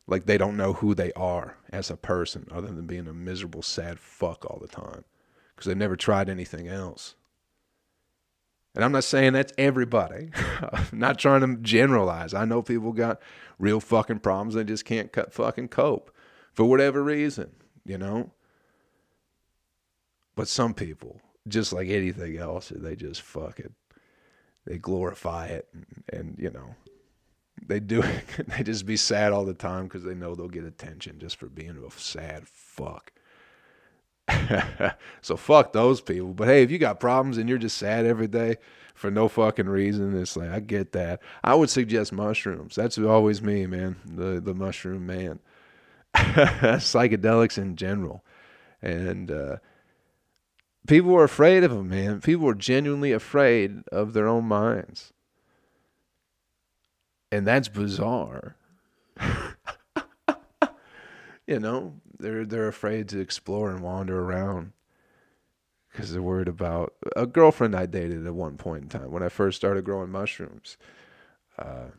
like 0.05 0.25
they 0.25 0.37
don't 0.37 0.57
know 0.57 0.73
who 0.73 0.93
they 0.93 1.11
are 1.13 1.57
as 1.71 1.89
a 1.89 1.97
person 1.97 2.47
other 2.51 2.67
than 2.67 2.85
being 2.85 3.07
a 3.07 3.13
miserable, 3.13 3.63
sad 3.63 3.99
fuck 3.99 4.45
all 4.45 4.59
the 4.61 4.67
time. 4.67 5.05
Because 5.55 5.67
they've 5.67 5.77
never 5.77 5.95
tried 5.95 6.29
anything 6.29 6.67
else. 6.67 7.15
And 8.75 8.83
I'm 8.83 8.91
not 8.91 9.03
saying 9.03 9.33
that's 9.33 9.53
everybody. 9.57 10.31
I'm 10.61 10.87
not 10.91 11.19
trying 11.19 11.41
to 11.41 11.61
generalize. 11.61 12.33
I 12.33 12.45
know 12.45 12.61
people 12.61 12.91
got 12.91 13.21
real 13.63 13.80
fucking 13.80 14.19
problems. 14.19 14.54
They 14.54 14.65
just 14.65 14.84
can't 14.84 15.12
cut 15.12 15.34
fucking 15.34 15.69
cope 15.69 16.12
for 16.54 16.65
whatever 16.65 17.02
reason, 17.02 17.52
you 17.86 17.97
know? 17.97 18.32
But 20.36 20.49
some 20.49 20.73
people, 20.73 21.21
just 21.47 21.71
like 21.71 21.88
anything 21.88 22.38
else, 22.38 22.73
they 22.76 22.95
just 22.95 23.21
fucking, 23.21 23.73
they 24.65 24.78
glorify 24.78 25.47
it 25.47 25.69
and, 25.73 25.86
and 26.12 26.36
you 26.38 26.49
know, 26.49 26.76
they 27.65 27.80
do 27.80 28.02
it. 28.38 28.49
they 28.49 28.63
just 28.63 28.86
be 28.86 28.97
sad 28.97 29.32
all 29.32 29.45
the 29.45 29.54
time 29.54 29.86
because 29.86 30.04
they 30.04 30.13
know 30.13 30.36
they'll 30.36 30.49
get 30.49 30.65
attention 30.65 31.19
just 31.19 31.38
for 31.38 31.47
being 31.47 31.78
a 31.78 31.91
sad 31.99 32.47
fuck. 32.47 33.12
so 35.21 35.35
fuck 35.37 35.73
those 35.73 36.01
people. 36.01 36.33
But 36.33 36.47
hey, 36.47 36.63
if 36.63 36.71
you 36.71 36.77
got 36.77 36.99
problems 36.99 37.37
and 37.37 37.47
you're 37.47 37.57
just 37.57 37.77
sad 37.77 38.05
every 38.05 38.27
day 38.27 38.57
for 38.95 39.09
no 39.11 39.27
fucking 39.27 39.67
reason, 39.67 40.19
it's 40.19 40.37
like 40.37 40.49
I 40.49 40.59
get 40.59 40.91
that. 40.93 41.21
I 41.43 41.55
would 41.55 41.69
suggest 41.69 42.13
mushrooms. 42.13 42.75
That's 42.75 42.97
always 42.97 43.41
me, 43.41 43.65
man. 43.65 43.97
The 44.05 44.39
the 44.39 44.53
mushroom 44.53 45.05
man. 45.05 45.39
Psychedelics 46.15 47.57
in 47.57 47.75
general, 47.75 48.23
and 48.83 49.31
uh, 49.31 49.57
people 50.87 51.09
were 51.11 51.23
afraid 51.23 51.63
of 51.63 51.71
them, 51.71 51.89
man. 51.89 52.21
People 52.21 52.45
were 52.45 52.53
genuinely 52.53 53.11
afraid 53.11 53.81
of 53.91 54.13
their 54.13 54.27
own 54.27 54.45
minds, 54.45 55.11
and 57.31 57.47
that's 57.47 57.67
bizarre. 57.67 58.55
you 61.47 61.59
know, 61.59 61.95
they're 62.23 62.45
they're 62.45 62.67
afraid 62.67 63.09
to 63.09 63.19
explore 63.19 63.69
and 63.69 63.81
wander 63.81 64.19
around 64.19 64.71
because 65.91 66.12
they're 66.12 66.21
worried 66.21 66.47
about 66.47 66.93
a 67.15 67.27
girlfriend 67.27 67.75
I 67.75 67.86
dated 67.86 68.25
at 68.25 68.33
one 68.33 68.57
point 68.57 68.83
in 68.83 68.89
time 68.89 69.12
when 69.12 69.21
I 69.21 69.29
first 69.29 69.57
started 69.57 69.86
growing 69.86 70.09
mushrooms. 70.09 70.77
Uh, 71.59 71.89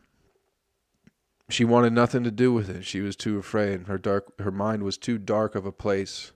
she 1.47 1.63
wanted 1.63 1.93
nothing 1.93 2.23
to 2.23 2.31
do 2.31 2.51
with 2.51 2.69
it. 2.69 2.83
She 2.83 3.01
was 3.01 3.15
too 3.15 3.37
afraid. 3.37 3.83
Her 3.83 3.99
dark, 3.99 4.37
her 4.41 4.51
mind 4.51 4.83
was 4.83 4.97
too 4.97 5.17
dark 5.17 5.53
of 5.53 5.65
a 5.65 5.71
place, 5.71 6.33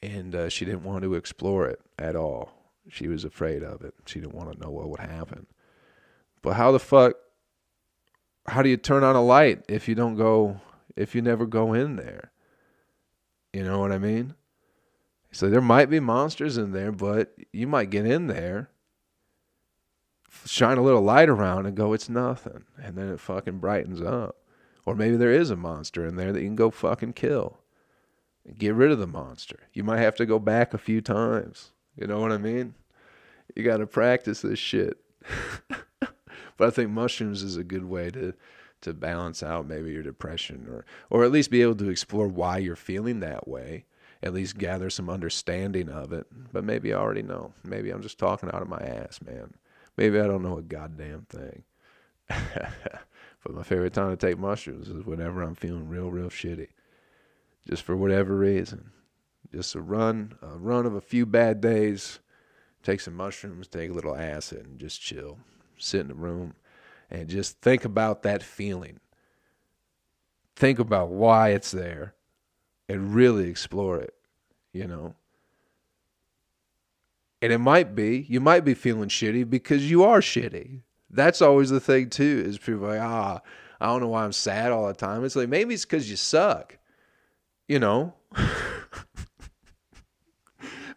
and 0.00 0.34
uh, 0.34 0.48
she 0.48 0.64
didn't 0.64 0.84
want 0.84 1.02
to 1.02 1.14
explore 1.14 1.66
it 1.66 1.80
at 1.98 2.14
all. 2.14 2.52
She 2.88 3.08
was 3.08 3.24
afraid 3.24 3.64
of 3.64 3.82
it. 3.82 3.94
She 4.06 4.20
didn't 4.20 4.36
want 4.36 4.52
to 4.52 4.60
know 4.60 4.70
what 4.70 4.88
would 4.88 5.00
happen. 5.00 5.46
But 6.40 6.54
how 6.54 6.70
the 6.70 6.78
fuck? 6.78 7.14
How 8.46 8.62
do 8.62 8.68
you 8.68 8.76
turn 8.76 9.02
on 9.02 9.16
a 9.16 9.24
light 9.24 9.64
if 9.68 9.88
you 9.88 9.96
don't 9.96 10.14
go? 10.14 10.60
If 10.94 11.16
you 11.16 11.20
never 11.20 11.44
go 11.44 11.74
in 11.74 11.96
there? 11.96 12.30
You 13.56 13.64
know 13.64 13.78
what 13.78 13.90
I 13.90 13.96
mean? 13.96 14.34
So 15.32 15.48
there 15.48 15.62
might 15.62 15.88
be 15.88 15.98
monsters 15.98 16.58
in 16.58 16.72
there, 16.72 16.92
but 16.92 17.34
you 17.54 17.66
might 17.66 17.88
get 17.88 18.04
in 18.04 18.26
there, 18.26 18.68
shine 20.44 20.76
a 20.76 20.82
little 20.82 21.00
light 21.00 21.30
around, 21.30 21.64
and 21.64 21.74
go, 21.74 21.94
it's 21.94 22.10
nothing. 22.10 22.64
And 22.76 22.98
then 22.98 23.08
it 23.08 23.18
fucking 23.18 23.60
brightens 23.60 24.02
up. 24.02 24.36
Or 24.84 24.94
maybe 24.94 25.16
there 25.16 25.32
is 25.32 25.48
a 25.48 25.56
monster 25.56 26.04
in 26.04 26.16
there 26.16 26.34
that 26.34 26.42
you 26.42 26.48
can 26.48 26.54
go 26.54 26.70
fucking 26.70 27.14
kill. 27.14 27.60
Get 28.58 28.74
rid 28.74 28.90
of 28.90 28.98
the 28.98 29.06
monster. 29.06 29.60
You 29.72 29.84
might 29.84 30.00
have 30.00 30.16
to 30.16 30.26
go 30.26 30.38
back 30.38 30.74
a 30.74 30.78
few 30.78 31.00
times. 31.00 31.72
You 31.98 32.06
know 32.06 32.20
what 32.20 32.32
I 32.32 32.36
mean? 32.36 32.74
You 33.54 33.62
got 33.62 33.78
to 33.78 33.86
practice 33.86 34.42
this 34.42 34.58
shit. 34.58 34.98
but 35.98 36.68
I 36.68 36.68
think 36.68 36.90
mushrooms 36.90 37.42
is 37.42 37.56
a 37.56 37.64
good 37.64 37.86
way 37.86 38.10
to 38.10 38.34
to 38.82 38.92
balance 38.92 39.42
out 39.42 39.66
maybe 39.66 39.90
your 39.90 40.02
depression 40.02 40.66
or 40.68 40.84
or 41.10 41.24
at 41.24 41.32
least 41.32 41.50
be 41.50 41.62
able 41.62 41.74
to 41.76 41.90
explore 41.90 42.28
why 42.28 42.58
you're 42.58 42.76
feeling 42.76 43.20
that 43.20 43.48
way 43.48 43.84
at 44.22 44.34
least 44.34 44.58
gather 44.58 44.90
some 44.90 45.10
understanding 45.10 45.88
of 45.88 46.12
it. 46.12 46.26
But 46.52 46.64
maybe 46.64 46.92
i 46.92 46.98
already 46.98 47.22
know. 47.22 47.52
Maybe 47.64 47.90
i'm 47.90 48.02
just 48.02 48.18
talking 48.18 48.50
out 48.52 48.62
of 48.62 48.68
my 48.68 48.78
ass 48.78 49.20
man. 49.24 49.54
Maybe 49.96 50.18
i 50.18 50.26
don't 50.26 50.42
know 50.42 50.58
a 50.58 50.62
goddamn 50.62 51.26
thing. 51.28 51.64
But 53.42 53.54
my 53.54 53.62
favorite 53.62 53.92
time 53.92 54.10
to 54.10 54.16
take 54.16 54.40
mushrooms 54.40 54.88
is 54.88 55.04
whenever 55.04 55.40
i'm 55.40 55.54
feeling 55.54 55.88
real 55.88 56.10
real 56.10 56.30
shitty. 56.30 56.68
Just 57.68 57.84
for 57.84 57.96
whatever 57.96 58.36
reason. 58.36 58.90
Just 59.52 59.76
a 59.76 59.80
run 59.80 60.36
a 60.42 60.58
run 60.58 60.84
of 60.84 60.94
a 60.94 61.00
few 61.00 61.26
bad 61.26 61.60
days. 61.60 62.18
Take 62.82 63.00
some 63.00 63.14
mushrooms 63.14 63.68
take 63.68 63.90
a 63.90 63.94
little 63.94 64.16
acid 64.16 64.66
and 64.66 64.80
just 64.80 65.00
chill. 65.00 65.38
Sit 65.78 66.00
in 66.00 66.08
the 66.08 66.14
room 66.14 66.54
and 67.10 67.28
just 67.28 67.60
think 67.60 67.84
about 67.84 68.22
that 68.22 68.42
feeling. 68.42 69.00
Think 70.54 70.78
about 70.78 71.10
why 71.10 71.50
it's 71.50 71.70
there 71.70 72.14
and 72.88 73.14
really 73.14 73.48
explore 73.48 74.00
it, 74.00 74.14
you 74.72 74.86
know. 74.86 75.14
And 77.42 77.52
it 77.52 77.58
might 77.58 77.94
be, 77.94 78.26
you 78.28 78.40
might 78.40 78.64
be 78.64 78.74
feeling 78.74 79.08
shitty 79.08 79.48
because 79.48 79.90
you 79.90 80.02
are 80.02 80.20
shitty. 80.20 80.80
That's 81.10 81.42
always 81.42 81.70
the 81.70 81.80
thing, 81.80 82.10
too, 82.10 82.42
is 82.46 82.58
people 82.58 82.88
like, 82.88 83.00
ah, 83.00 83.40
I 83.80 83.86
don't 83.86 84.00
know 84.00 84.08
why 84.08 84.24
I'm 84.24 84.32
sad 84.32 84.72
all 84.72 84.86
the 84.86 84.94
time. 84.94 85.24
It's 85.24 85.36
like, 85.36 85.48
maybe 85.48 85.74
it's 85.74 85.84
because 85.84 86.10
you 86.10 86.16
suck, 86.16 86.78
you 87.68 87.78
know. 87.78 88.14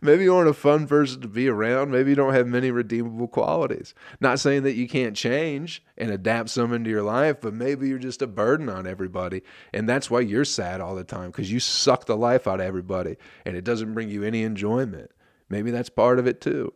maybe 0.02 0.24
you 0.24 0.36
aren't 0.36 0.50
a 0.50 0.54
fun 0.54 0.88
person 0.88 1.22
to 1.22 1.28
be 1.28 1.48
around. 1.48 1.92
Maybe 1.92 2.12
you 2.12 2.16
don't 2.16 2.34
have 2.34 2.48
many 2.48 2.72
redeemable 2.72 3.28
qualities. 3.28 3.94
Not 4.20 4.40
saying 4.40 4.64
that 4.64 4.76
you 4.76 4.88
can't 4.88 5.16
change 5.16 5.84
and 5.98 6.12
adapt 6.12 6.50
some 6.50 6.74
into 6.74 6.90
your 6.90 7.04
life, 7.04 7.38
but 7.42 7.54
maybe 7.54 7.88
you're 7.88 8.00
just 8.00 8.22
a 8.22 8.28
burden 8.28 8.70
on 8.70 8.88
everybody. 8.88 9.42
And 9.74 9.88
that's 9.88 10.10
why 10.10 10.22
you're 10.22 10.46
sad 10.46 10.82
all 10.82 10.96
the 10.96 11.04
time 11.04 11.32
because 11.32 11.52
you 11.52 11.60
suck 11.60 12.06
the 12.06 12.18
life 12.18 12.48
out 12.48 12.60
of 12.60 12.66
everybody 12.66 13.18
and 13.46 13.56
it 13.56 13.64
doesn't 13.64 13.94
bring 13.94 14.10
you 14.10 14.24
any 14.24 14.44
enjoyment. 14.44 15.12
Maybe 15.50 15.72
that's 15.72 15.90
part 15.90 16.20
of 16.20 16.28
it 16.28 16.42
too. 16.42 16.74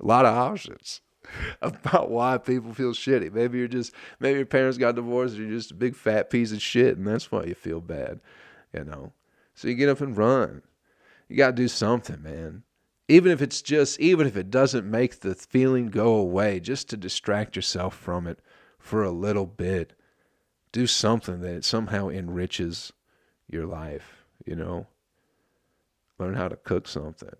A 0.00 0.06
lot 0.06 0.26
of 0.26 0.36
options 0.36 1.00
about 1.62 2.10
why 2.10 2.38
people 2.38 2.74
feel 2.74 2.92
shitty. 2.92 3.32
Maybe 3.32 3.58
you're 3.58 3.68
just 3.68 3.92
maybe 4.20 4.38
your 4.38 4.46
parents 4.46 4.78
got 4.78 4.96
divorced, 4.96 5.38
or 5.38 5.42
you're 5.42 5.56
just 5.56 5.70
a 5.70 5.74
big 5.74 5.94
fat 5.94 6.30
piece 6.30 6.52
of 6.52 6.60
shit, 6.60 6.96
and 6.96 7.06
that's 7.06 7.30
why 7.30 7.44
you 7.44 7.54
feel 7.54 7.80
bad, 7.80 8.20
you 8.72 8.84
know. 8.84 9.12
So 9.54 9.68
you 9.68 9.74
get 9.74 9.88
up 9.88 10.00
and 10.00 10.16
run. 10.16 10.62
You 11.34 11.38
got 11.38 11.56
to 11.56 11.62
do 11.62 11.66
something, 11.66 12.22
man. 12.22 12.62
Even 13.08 13.32
if 13.32 13.42
it's 13.42 13.60
just, 13.60 13.98
even 13.98 14.28
if 14.28 14.36
it 14.36 14.52
doesn't 14.52 14.88
make 14.88 15.18
the 15.18 15.34
feeling 15.34 15.88
go 15.88 16.14
away, 16.14 16.60
just 16.60 16.88
to 16.90 16.96
distract 16.96 17.56
yourself 17.56 17.96
from 17.96 18.28
it 18.28 18.38
for 18.78 19.02
a 19.02 19.10
little 19.10 19.44
bit. 19.44 19.94
Do 20.70 20.86
something 20.86 21.40
that 21.40 21.64
somehow 21.64 22.08
enriches 22.08 22.92
your 23.48 23.66
life, 23.66 24.24
you 24.46 24.54
know? 24.54 24.86
Learn 26.20 26.34
how 26.34 26.46
to 26.46 26.54
cook 26.54 26.86
something. 26.86 27.34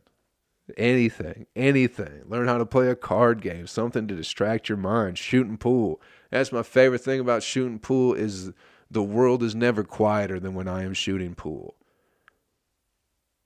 Anything, 0.76 1.46
anything. 1.54 2.22
Learn 2.26 2.48
how 2.48 2.59
to 2.59 2.66
play 2.66 2.88
a 2.88 2.96
card 2.96 3.42
game, 3.42 3.68
something 3.68 4.09
to 4.09 4.16
distract 4.16 4.68
your 4.68 4.76
mind. 4.76 5.18
Shooting 5.18 5.57
pool. 5.57 6.02
That's 6.30 6.50
my 6.50 6.64
favorite 6.64 7.02
thing 7.02 7.20
about 7.20 7.44
shooting 7.44 7.78
pool 7.78 8.14
is 8.14 8.50
the 8.90 9.04
world 9.04 9.44
is 9.44 9.54
never 9.54 9.85
quieter 9.85 10.40
than 10.40 10.54
when 10.54 10.66
I 10.66 10.83
am 10.83 10.94
shooting 10.94 11.37
pool. 11.37 11.76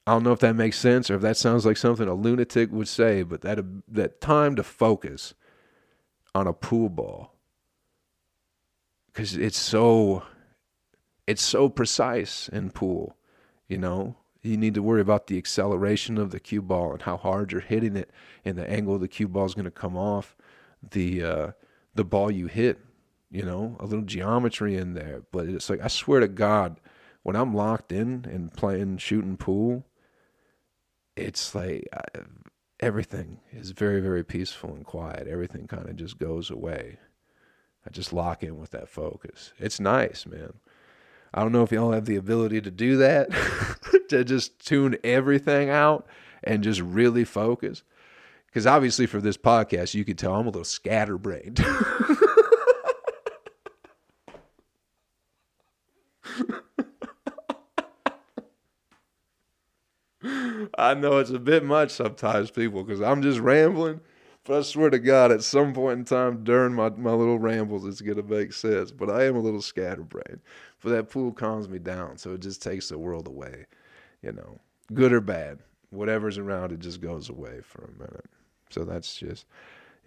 I 0.09 0.12
don't 0.12 0.23
know 0.23 0.33
if 0.33 0.38
that 0.40 0.57
makes 0.57 0.79
sense 0.79 1.11
or 1.11 1.16
if 1.16 1.21
that 1.21 1.37
sounds 1.37 1.66
like 1.66 1.77
something 1.77 2.09
a 2.09 2.14
lunatic 2.14 2.73
would 2.73 2.88
say, 2.88 3.23
but 3.23 3.42
that 3.42 3.59
that 3.88 4.23
time 4.23 4.57
to 4.57 4.62
focus 4.62 5.35
on 6.35 6.47
a 6.47 6.55
pool 6.55 6.88
ball 6.88 7.35
because 9.12 9.37
it's 9.37 9.59
so 9.59 10.23
it's 11.27 11.42
so 11.42 11.68
precise 11.68 12.49
in 12.49 12.71
pool, 12.71 13.18
you 13.68 13.77
know. 13.77 14.16
You 14.40 14.57
need 14.57 14.73
to 14.75 14.83
worry 14.83 15.03
about 15.03 15.27
the 15.27 15.37
acceleration 15.37 16.16
of 16.16 16.31
the 16.31 16.40
cue 16.40 16.62
ball 16.62 16.92
and 16.92 17.03
how 17.03 17.18
hard 17.18 17.53
you're 17.53 17.61
hitting 17.61 17.94
it, 17.94 18.11
and 18.47 18.57
the 18.57 18.66
angle 18.66 18.99
the 18.99 19.09
cue 19.09 19.29
ball 19.29 19.44
is 19.44 19.55
going 19.55 19.66
to 19.66 19.71
come 19.71 19.99
off 19.99 20.35
the 20.90 21.23
uh, 21.23 21.51
the 21.94 22.05
ball 22.05 22.31
you 22.31 22.47
hit. 22.47 22.79
You 23.31 23.42
know, 23.42 23.77
a 23.79 23.85
little 23.85 24.07
geometry 24.07 24.75
in 24.75 24.94
there, 24.94 25.25
but 25.33 25.49
it's 25.49 25.68
like 25.68 25.83
I 25.83 25.88
swear 25.88 26.21
to 26.21 26.29
God, 26.29 26.81
when 27.25 27.37
I'm 27.37 27.53
locked 27.53 27.92
in 27.92 28.25
and 28.25 28.51
playing 28.55 28.97
shooting 28.97 29.37
pool, 29.37 29.85
it's 31.18 31.54
like 31.54 31.88
uh, 31.92 32.20
everything 32.81 33.40
is 33.52 33.70
very 33.72 34.00
very 34.00 34.24
peaceful 34.24 34.74
and 34.74 34.85
quiet. 34.85 35.26
Everything 35.26 35.66
kind 35.66 35.88
of 35.88 35.96
just 35.96 36.18
goes 36.18 36.50
away. 36.50 36.98
I 37.87 37.90
just 37.90 38.12
lock 38.12 38.42
in 38.42 38.59
with 38.59 38.70
that 38.70 38.88
focus. 38.88 39.52
It's 39.59 39.81
nice 39.81 40.26
man. 40.26 40.54
I 41.35 41.42
don't 41.42 41.52
know 41.52 41.62
if 41.62 41.72
y'all 41.72 41.92
have 41.92 42.07
the 42.07 42.16
ability 42.16 42.61
to 42.62 42.70
do 42.70 42.96
that 42.98 43.31
to 44.09 44.24
just 44.24 44.64
tune 44.64 44.96
everything 45.04 45.68
out 45.68 46.07
and 46.42 46.62
just 46.62 46.81
really 46.81 47.24
focus. 47.24 47.83
Because 48.46 48.66
obviously 48.66 49.07
for 49.07 49.20
this 49.20 49.37
podcast 49.37 49.94
you 49.94 50.04
could 50.04 50.18
tell 50.18 50.35
i'm 50.35 50.46
a 50.46 50.50
little 50.50 50.64
scatterbrained 50.64 51.61
I 60.77 60.94
know 60.94 61.18
it's 61.18 61.31
a 61.31 61.38
bit 61.38 61.64
much 61.64 61.90
sometimes, 61.90 62.51
people, 62.51 62.83
because 62.83 63.01
I'm 63.01 63.23
just 63.23 63.40
rambling. 63.40 64.01
But 64.44 64.59
I 64.59 64.62
swear 64.62 64.88
to 64.90 64.99
God, 64.99 65.31
at 65.31 65.42
some 65.42 65.75
point 65.75 65.99
in 65.99 66.05
time 66.07 66.42
during 66.42 66.73
my, 66.73 66.88
my 66.90 67.12
little 67.12 67.38
rambles, 67.38 67.85
it's 67.85 68.01
going 68.01 68.16
to 68.16 68.23
make 68.23 68.53
sense. 68.53 68.90
But 68.90 69.11
I 69.11 69.25
am 69.25 69.37
a 69.37 69.40
little 69.40 69.61
scatterbrained. 69.61 70.40
But 70.83 70.90
that 70.90 71.11
pool 71.11 71.33
calms 71.33 71.68
me 71.68 71.79
down. 71.79 72.16
So 72.16 72.33
it 72.33 72.40
just 72.40 72.62
takes 72.62 72.88
the 72.88 72.99
world 72.99 73.27
away, 73.27 73.66
you 74.23 74.33
know, 74.33 74.59
good 74.94 75.12
or 75.12 75.21
bad. 75.21 75.59
Whatever's 75.90 76.38
around, 76.38 76.73
it 76.73 76.81
just 76.81 77.01
goes 77.01 77.29
away 77.29 77.61
for 77.62 77.85
a 77.85 77.99
minute. 77.99 78.25
So 78.71 78.85
that's 78.85 79.16
just, 79.16 79.47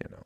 you 0.02 0.08
know, 0.10 0.24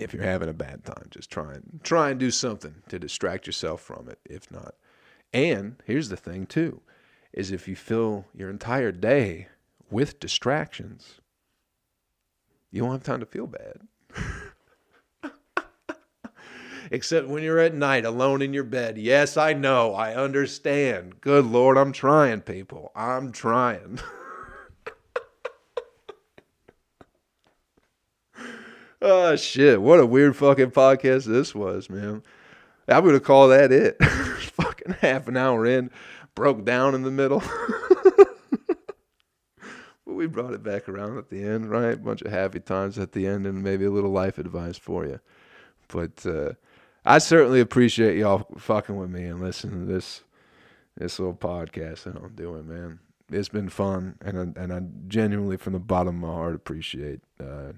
if 0.00 0.12
you're 0.12 0.22
having 0.22 0.48
a 0.48 0.54
bad 0.54 0.84
time, 0.84 1.06
just 1.10 1.30
try 1.30 1.52
and 1.52 1.80
try 1.82 2.10
and 2.10 2.18
do 2.18 2.30
something 2.30 2.74
to 2.88 2.98
distract 2.98 3.46
yourself 3.46 3.80
from 3.80 4.08
it. 4.08 4.18
If 4.24 4.50
not, 4.50 4.74
and 5.32 5.76
here's 5.84 6.08
the 6.08 6.16
thing 6.16 6.46
too 6.46 6.80
is 7.36 7.52
if 7.52 7.68
you 7.68 7.76
fill 7.76 8.24
your 8.34 8.50
entire 8.50 8.90
day 8.90 9.46
with 9.90 10.18
distractions, 10.18 11.20
you 12.72 12.82
won't 12.82 12.94
have 12.94 13.04
time 13.04 13.20
to 13.20 13.26
feel 13.26 13.46
bad. 13.46 13.82
except 16.90 17.28
when 17.28 17.42
you're 17.42 17.58
at 17.58 17.74
night 17.74 18.04
alone 18.06 18.42
in 18.42 18.52
your 18.52 18.64
bed. 18.64 18.98
Yes, 18.98 19.36
I 19.36 19.52
know. 19.52 19.94
I 19.94 20.14
understand. 20.14 21.20
Good 21.20 21.46
Lord, 21.46 21.76
I'm 21.76 21.92
trying, 21.92 22.40
people. 22.40 22.90
I'm 22.94 23.32
trying. 23.32 23.98
oh, 29.02 29.36
shit. 29.36 29.82
What 29.82 30.00
a 30.00 30.06
weird 30.06 30.36
fucking 30.36 30.70
podcast 30.70 31.24
this 31.24 31.54
was, 31.54 31.90
man. 31.90 32.22
I'm 32.88 33.02
going 33.02 33.14
to 33.14 33.20
call 33.20 33.48
that 33.48 33.72
it. 33.72 34.02
fucking 34.56 34.94
half 35.00 35.28
an 35.28 35.36
hour 35.36 35.66
in, 35.66 35.90
broke 36.36 36.64
down 36.64 36.94
in 36.94 37.02
the 37.02 37.10
middle. 37.10 37.42
but 38.16 38.28
we 40.04 40.28
brought 40.28 40.52
it 40.52 40.62
back 40.62 40.88
around 40.88 41.18
at 41.18 41.30
the 41.30 41.42
end, 41.42 41.68
right? 41.68 41.94
A 41.94 41.96
bunch 41.96 42.22
of 42.22 42.30
happy 42.30 42.60
times 42.60 42.96
at 43.00 43.10
the 43.10 43.26
end 43.26 43.44
and 43.44 43.64
maybe 43.64 43.84
a 43.84 43.90
little 43.90 44.12
life 44.12 44.38
advice 44.38 44.78
for 44.78 45.04
you. 45.04 45.18
But 45.88 46.24
uh, 46.24 46.52
I 47.04 47.18
certainly 47.18 47.60
appreciate 47.60 48.18
y'all 48.18 48.46
fucking 48.56 48.96
with 48.96 49.10
me 49.10 49.24
and 49.24 49.40
listening 49.40 49.86
to 49.86 49.92
this 49.92 50.22
this 50.96 51.18
little 51.18 51.34
podcast 51.34 52.04
that 52.04 52.16
I'm 52.16 52.34
doing, 52.34 52.68
man. 52.68 53.00
It's 53.30 53.50
been 53.50 53.68
fun, 53.68 54.16
and 54.22 54.38
I, 54.56 54.62
and 54.62 54.72
I 54.72 54.80
genuinely, 55.08 55.58
from 55.58 55.74
the 55.74 55.78
bottom 55.78 56.16
of 56.16 56.28
my 56.28 56.34
heart, 56.34 56.54
appreciate 56.54 57.20
uh, 57.38 57.72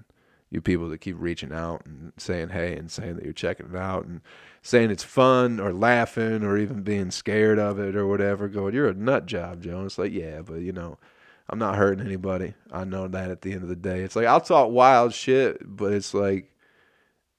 you 0.51 0.61
people 0.61 0.89
that 0.89 1.01
keep 1.01 1.15
reaching 1.19 1.53
out 1.53 1.85
and 1.85 2.11
saying 2.17 2.49
hey 2.49 2.75
and 2.75 2.91
saying 2.91 3.15
that 3.15 3.23
you're 3.23 3.33
checking 3.33 3.67
it 3.67 3.75
out 3.75 4.05
and 4.05 4.21
saying 4.61 4.89
it's 4.89 5.03
fun 5.03 5.59
or 5.59 5.73
laughing 5.73 6.43
or 6.43 6.57
even 6.57 6.81
being 6.81 7.11
scared 7.11 7.59
of 7.59 7.79
it 7.79 7.95
or 7.95 8.07
whatever. 8.07 8.47
Going, 8.47 8.73
you're 8.73 8.89
a 8.89 8.93
nut 8.93 9.25
job, 9.25 9.61
Joe. 9.61 9.85
It's 9.85 9.97
like, 9.97 10.11
yeah, 10.11 10.41
but 10.41 10.61
you 10.61 10.71
know, 10.71 10.97
I'm 11.49 11.59
not 11.59 11.75
hurting 11.75 12.05
anybody. 12.05 12.55
I 12.71 12.83
know 12.83 13.07
that 13.07 13.31
at 13.31 13.41
the 13.41 13.53
end 13.53 13.63
of 13.63 13.69
the 13.69 13.75
day, 13.75 14.01
it's 14.01 14.15
like 14.15 14.25
I'll 14.25 14.41
talk 14.41 14.71
wild 14.71 15.13
shit, 15.13 15.61
but 15.63 15.93
it's 15.93 16.13
like 16.13 16.51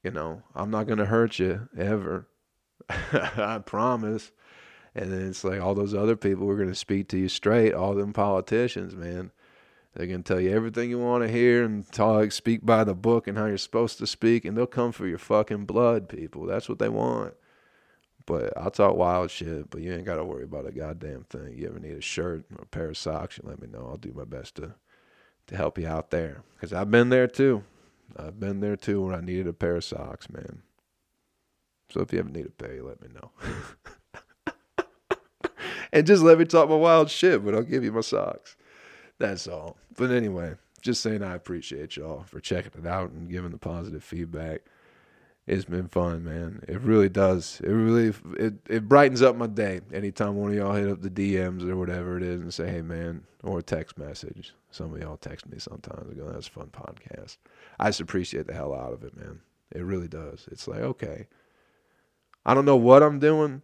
you 0.03 0.11
know, 0.11 0.43
I'm 0.55 0.71
not 0.71 0.87
gonna 0.87 1.07
hurt 1.07 1.39
you 1.39 1.69
ever. 1.77 2.27
I 2.89 3.61
promise. 3.65 4.33
And 4.95 5.13
then 5.13 5.29
it's 5.29 5.45
like 5.45 5.61
all 5.61 5.75
those 5.75 5.95
other 5.95 6.17
people 6.17 6.47
were 6.47 6.57
gonna 6.57 6.75
speak 6.75 7.09
to 7.09 7.19
you 7.19 7.29
straight, 7.29 7.75
all 7.75 7.95
them 7.95 8.13
politicians, 8.13 8.95
man. 8.95 9.31
They're 9.95 10.07
gonna 10.07 10.23
tell 10.23 10.41
you 10.41 10.51
everything 10.51 10.89
you 10.89 10.99
want 10.99 11.25
to 11.25 11.29
hear 11.31 11.65
and 11.65 11.91
talk, 11.91 12.33
speak 12.33 12.65
by 12.65 12.85
the 12.85 12.95
book 12.95 13.27
and 13.27 13.37
how 13.37 13.47
you're 13.47 13.59
supposed 13.59 13.99
to 13.99 14.07
speak, 14.07 14.45
and 14.45 14.57
they'll 14.57 14.67
come 14.67 14.93
for 14.93 15.07
your 15.07 15.19
fucking 15.19 15.67
blood, 15.67 16.09
people. 16.09 16.47
That's 16.47 16.69
what 16.69 16.79
they 16.79 16.89
want. 16.89 17.35
But 18.25 18.57
I'll 18.57 18.71
talk 18.71 18.95
wild 18.95 19.31
shit, 19.31 19.71
but 19.71 19.81
you 19.81 19.93
ain't 19.93 20.05
gotta 20.05 20.25
worry 20.25 20.45
about 20.45 20.67
a 20.67 20.73
goddamn 20.73 21.25
thing. 21.25 21.57
You 21.57 21.69
ever 21.69 21.81
need 21.81 21.97
a 21.97 22.01
shirt 22.01 22.45
or 22.57 22.63
a 22.63 22.67
pair 22.67 22.91
of 22.91 22.97
socks, 22.97 23.39
you 23.39 23.49
let 23.49 23.61
me 23.61 23.67
know. 23.67 23.89
I'll 23.91 23.97
do 23.97 24.13
my 24.15 24.25
best 24.25 24.55
to 24.57 24.75
to 25.49 25.57
help 25.57 25.79
you 25.79 25.87
out 25.87 26.11
there. 26.11 26.43
Because 26.55 26.73
I've 26.73 26.91
been 26.91 27.09
there 27.09 27.27
too. 27.27 27.65
I've 28.17 28.39
been 28.39 28.61
there 28.61 28.77
too 28.77 29.03
when 29.03 29.15
I 29.15 29.21
needed 29.21 29.49
a 29.49 29.53
pair 29.53 29.77
of 29.77 29.85
socks, 29.85 30.31
man. 30.31 30.63
So 31.91 32.01
if 32.01 32.13
you 32.13 32.21
ever 32.21 32.31
need 32.31 32.47
a 32.47 32.51
pair, 32.51 32.75
you 32.75 32.85
let 32.87 33.03
me 33.03 33.09
know. 33.13 33.31
and 35.93 36.07
just 36.07 36.23
let 36.23 36.39
me 36.39 36.45
talk 36.45 36.69
my 36.69 36.77
wild 36.77 37.11
shit, 37.11 37.45
but 37.45 37.55
I'll 37.55 37.63
give 37.63 37.83
you 37.83 37.93
my 37.93 38.01
socks. 38.01 38.57
That's 39.21 39.47
all. 39.47 39.77
But 39.97 40.11
anyway, 40.11 40.55
just 40.81 41.03
saying 41.03 41.23
I 41.23 41.35
appreciate 41.35 41.97
y'all 41.97 42.25
for 42.25 42.41
checking 42.41 42.73
it 42.83 42.89
out 42.89 43.11
and 43.11 43.31
giving 43.31 43.51
the 43.51 43.59
positive 43.59 44.03
feedback. 44.03 44.63
It's 45.47 45.67
been 45.67 45.89
fun, 45.89 46.25
man. 46.25 46.63
It 46.67 46.81
really 46.81 47.11
does. 47.11 47.61
It 47.63 47.69
really 47.71 48.15
it, 48.39 48.55
it 48.67 48.89
brightens 48.89 49.21
up 49.21 49.37
my 49.37 49.47
day 49.47 49.83
anytime 49.93 50.37
one 50.37 50.51
of 50.51 50.57
y'all 50.57 50.75
hit 50.75 50.89
up 50.89 51.03
the 51.03 51.11
DMs 51.11 51.69
or 51.69 51.77
whatever 51.77 52.17
it 52.17 52.23
is 52.23 52.41
and 52.41 52.55
say, 52.55 52.71
"Hey, 52.71 52.83
man," 52.83 53.25
or 53.43 53.59
a 53.59 53.63
text 53.63 53.99
message. 53.99 54.55
Some 54.71 54.95
of 54.95 55.01
y'all 55.01 55.17
text 55.19 55.47
me 55.49 55.59
sometimes 55.59 56.09
and 56.09 56.17
go, 56.17 56.31
"That's 56.31 56.49
a 56.49 56.53
fun 56.53 56.69
podcast." 56.73 57.37
I 57.79 57.89
just 57.89 58.01
appreciate 58.01 58.47
the 58.47 58.55
hell 58.55 58.75
out 58.75 58.93
of 58.93 59.05
it, 59.05 59.17
man. 59.17 59.41
It 59.73 59.83
really 59.83 60.09
does. 60.09 60.49
It's 60.51 60.67
like, 60.67 60.81
okay, 60.81 61.27
I 62.47 62.55
don't 62.55 62.65
know 62.65 62.77
what 62.77 63.03
I'm 63.03 63.19
doing. 63.19 63.63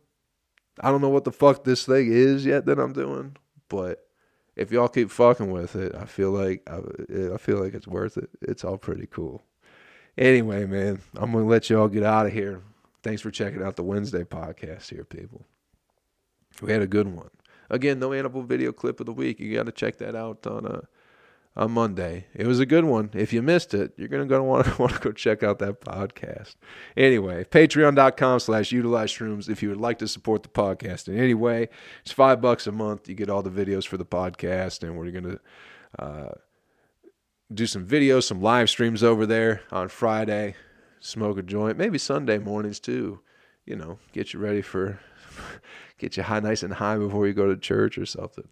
I 0.81 0.90
don't 0.90 1.01
know 1.01 1.09
what 1.09 1.25
the 1.25 1.33
fuck 1.33 1.64
this 1.64 1.87
thing 1.87 2.12
is 2.12 2.45
yet 2.45 2.66
that 2.66 2.79
I'm 2.79 2.92
doing, 2.92 3.37
but 3.69 4.06
if 4.57 4.73
y'all 4.73 4.88
keep 4.88 5.11
fucking 5.11 5.51
with 5.51 5.77
it, 5.77 5.95
I 5.95 6.07
feel 6.07 6.31
like 6.31 6.62
I, 6.69 6.81
I 7.35 7.37
feel 7.37 7.62
like 7.62 7.75
it's 7.75 7.87
worth 7.87 8.16
it. 8.16 8.31
It's 8.40 8.64
all 8.64 8.79
pretty 8.79 9.07
cool. 9.07 9.42
Anyway, 10.19 10.64
man, 10.64 11.01
I'm 11.14 11.33
gonna 11.33 11.45
let 11.45 11.69
y'all 11.69 11.88
get 11.88 12.03
out 12.03 12.27
of 12.27 12.33
here. 12.33 12.62
Thanks 13.03 13.23
for 13.23 13.31
checking 13.31 13.62
out 13.62 13.77
the 13.77 13.85
Wednesday 13.85 14.25
podcast 14.25 14.88
here, 14.90 15.05
people. 15.05 15.45
We 16.62 16.73
had 16.73 16.83
a 16.83 16.87
good 16.87 17.07
one. 17.14 17.31
Again, 17.69 17.99
no 17.99 18.12
animal 18.12 18.42
video 18.42 18.73
clip 18.73 19.01
of 19.01 19.07
the 19.07 19.12
week. 19.12 19.40
You 19.40 19.55
got 19.55 19.66
to 19.66 19.73
check 19.73 19.99
that 19.99 20.14
out 20.14 20.47
on 20.47 20.66
uh, 20.66 20.81
on 21.57 21.73
Monday. 21.73 22.27
It 22.35 22.47
was 22.47 22.61
a 22.61 22.66
good 22.66 22.85
one. 22.85 23.11
If 23.14 23.33
you 23.33 23.40
missed 23.40 23.73
it, 23.73 23.92
you're 23.97 24.09
gonna 24.09 24.27
go 24.27 24.42
want 24.42 24.66
to 24.66 24.81
want 24.81 24.95
to 24.95 25.01
go 25.01 25.12
check 25.12 25.42
out 25.42 25.59
that 25.61 25.81
podcast. 25.81 26.57
Anyway, 26.97 27.45
patreon.com 27.45 28.40
slash 28.40 28.73
utilize 28.73 29.11
shrooms 29.11 29.49
if 29.49 29.62
you 29.62 29.71
would 29.71 29.81
like 29.81 29.99
to 29.99 30.09
support 30.09 30.42
the 30.42 30.49
podcast 30.49 31.09
in 31.09 31.19
any 31.19 31.35
way. 31.35 31.69
It's 32.03 32.12
five 32.12 32.40
bucks 32.40 32.66
a 32.66 32.73
month. 32.73 33.09
You 33.09 33.14
get 33.14 33.31
all 33.31 33.42
the 33.42 33.51
videos 33.51 33.87
for 33.87 33.97
the 33.97 34.05
podcast, 34.05 34.83
and 34.83 34.99
we're 34.99 35.11
gonna 35.11 35.38
uh, 35.99 36.35
do 37.53 37.66
some 37.66 37.87
videos, 37.87 38.25
some 38.25 38.42
live 38.42 38.69
streams 38.69 39.03
over 39.03 39.25
there 39.25 39.62
on 39.71 39.88
Friday. 39.88 40.57
Smoke 41.01 41.38
a 41.38 41.42
joint, 41.42 41.79
maybe 41.79 41.99
Sunday 41.99 42.38
mornings 42.38 42.81
too. 42.81 43.21
You 43.64 43.77
know, 43.77 43.99
get 44.12 44.33
you 44.33 44.40
ready 44.40 44.62
for 44.62 45.01
get 45.99 46.16
you 46.16 46.23
high, 46.23 46.40
nice 46.40 46.62
and 46.62 46.75
high 46.75 46.99
before 46.99 47.27
you 47.27 47.33
go 47.33 47.47
to 47.47 47.57
church 47.57 47.97
or 47.97 48.05
something. 48.05 48.49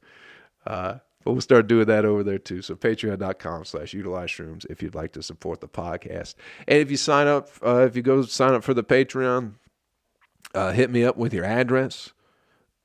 Uh, 0.67 0.99
but 1.25 1.33
we'll 1.33 1.41
start 1.41 1.67
doing 1.67 1.87
that 1.87 2.05
over 2.05 2.23
there 2.23 2.39
too. 2.39 2.63
So 2.63 2.75
patreon.com 2.75 3.65
slash 3.65 3.95
utilize 3.95 4.31
shrooms 4.31 4.67
if 4.69 4.83
you'd 4.83 4.95
like 4.95 5.13
to 5.13 5.23
support 5.23 5.61
the 5.61 5.69
podcast. 5.69 6.35
And 6.69 6.79
if 6.79 6.91
you 6.91 6.97
sign 6.97 7.27
up, 7.27 7.49
uh, 7.65 7.87
if 7.87 7.97
you 7.97 8.03
go 8.03 8.23
sign 8.23 8.55
up 8.55 8.63
for 8.63 8.75
the 8.75 8.85
Patreon, 8.85 9.55
uh, 10.55 10.73
hit 10.73 10.91
me 10.91 11.05
up 11.05 11.17
with 11.17 11.35
your 11.35 11.45
address 11.45 12.13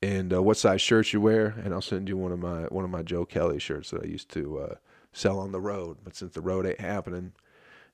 and 0.02 0.34
uh, 0.34 0.42
what 0.42 0.58
size 0.58 0.82
shirts 0.82 1.14
you 1.14 1.22
wear, 1.22 1.48
and 1.64 1.74
I'll 1.74 1.82
send 1.82 2.08
you 2.08 2.18
one 2.18 2.32
of 2.32 2.40
my 2.40 2.64
one 2.64 2.86
of 2.86 2.90
my 2.90 3.04
Joe 3.04 3.26
Kelly 3.26 3.60
shirts 3.60 3.92
that 3.92 4.04
I 4.04 4.08
used 4.08 4.30
to 4.30 4.60
uh, 4.60 4.76
sell 5.12 5.40
on 5.40 5.52
the 5.52 5.60
road. 5.60 5.98
But 6.04 6.16
since 6.16 6.34
the 6.34 6.42
road 6.42 6.66
ain't 6.66 6.80
happening, 6.80 7.34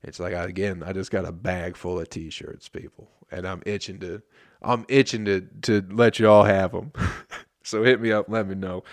it's 0.02 0.20
like 0.20 0.32
again, 0.32 0.82
I 0.84 0.92
just 0.92 1.10
got 1.10 1.24
a 1.24 1.32
bag 1.32 1.76
full 1.76 1.98
of 1.98 2.08
t-shirts, 2.08 2.68
people, 2.68 3.10
and 3.30 3.46
I'm 3.46 3.62
itching 3.66 3.98
to 4.00 4.22
I'm 4.62 4.86
itching 4.88 5.24
to 5.24 5.40
to 5.62 5.84
let 5.90 6.18
you 6.18 6.28
all 6.28 6.44
have 6.44 6.72
them. 6.72 6.92
so 7.64 7.82
hit 7.82 8.00
me 8.00 8.12
up, 8.12 8.28
let 8.28 8.46
me 8.46 8.54
know. 8.54 8.84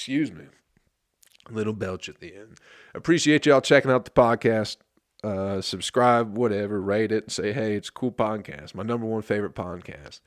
Excuse 0.00 0.32
me. 0.32 0.44
Little 1.50 1.74
belch 1.74 2.08
at 2.08 2.20
the 2.20 2.34
end. 2.34 2.56
Appreciate 2.94 3.44
y'all 3.44 3.60
checking 3.60 3.90
out 3.90 4.06
the 4.06 4.10
podcast. 4.10 4.78
Uh, 5.22 5.60
subscribe, 5.60 6.38
whatever, 6.38 6.80
rate 6.80 7.12
it, 7.12 7.30
say, 7.30 7.52
hey, 7.52 7.74
it's 7.74 7.90
a 7.90 7.92
cool 7.92 8.10
podcast. 8.10 8.74
My 8.74 8.82
number 8.82 9.04
one 9.04 9.20
favorite 9.20 9.54
podcast. 9.54 10.20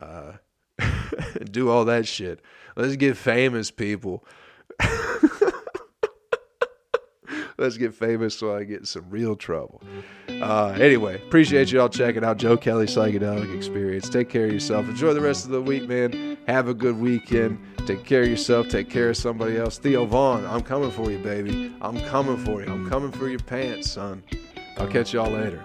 Uh, 0.00 0.32
do 1.52 1.70
all 1.70 1.84
that 1.84 2.08
shit. 2.08 2.40
Let's 2.74 2.96
get 2.96 3.16
famous, 3.16 3.70
people. 3.70 4.26
Let's 7.60 7.76
get 7.76 7.94
famous 7.94 8.38
so 8.38 8.56
I 8.56 8.64
get 8.64 8.86
some 8.86 9.04
real 9.10 9.36
trouble. 9.36 9.82
Uh, 10.28 10.68
anyway, 10.80 11.16
appreciate 11.16 11.70
you 11.70 11.78
all 11.78 11.90
checking 11.90 12.24
out 12.24 12.38
Joe 12.38 12.56
Kelly 12.56 12.86
Psychedelic 12.86 13.54
Experience. 13.54 14.08
Take 14.08 14.30
care 14.30 14.46
of 14.46 14.52
yourself. 14.52 14.88
Enjoy 14.88 15.12
the 15.12 15.20
rest 15.20 15.44
of 15.44 15.50
the 15.50 15.60
week, 15.60 15.86
man. 15.86 16.38
Have 16.46 16.68
a 16.68 16.74
good 16.74 16.98
weekend. 16.98 17.58
Take 17.86 18.06
care 18.06 18.22
of 18.22 18.28
yourself. 18.28 18.68
Take 18.70 18.88
care 18.88 19.10
of 19.10 19.18
somebody 19.18 19.58
else. 19.58 19.76
Theo 19.76 20.06
Von, 20.06 20.46
I'm 20.46 20.62
coming 20.62 20.90
for 20.90 21.10
you, 21.10 21.18
baby. 21.18 21.70
I'm 21.82 22.00
coming 22.06 22.38
for 22.38 22.62
you. 22.62 22.72
I'm 22.72 22.88
coming 22.88 23.12
for 23.12 23.28
your 23.28 23.40
pants, 23.40 23.90
son. 23.90 24.22
I'll 24.78 24.88
catch 24.88 25.12
y'all 25.12 25.30
later. 25.30 25.62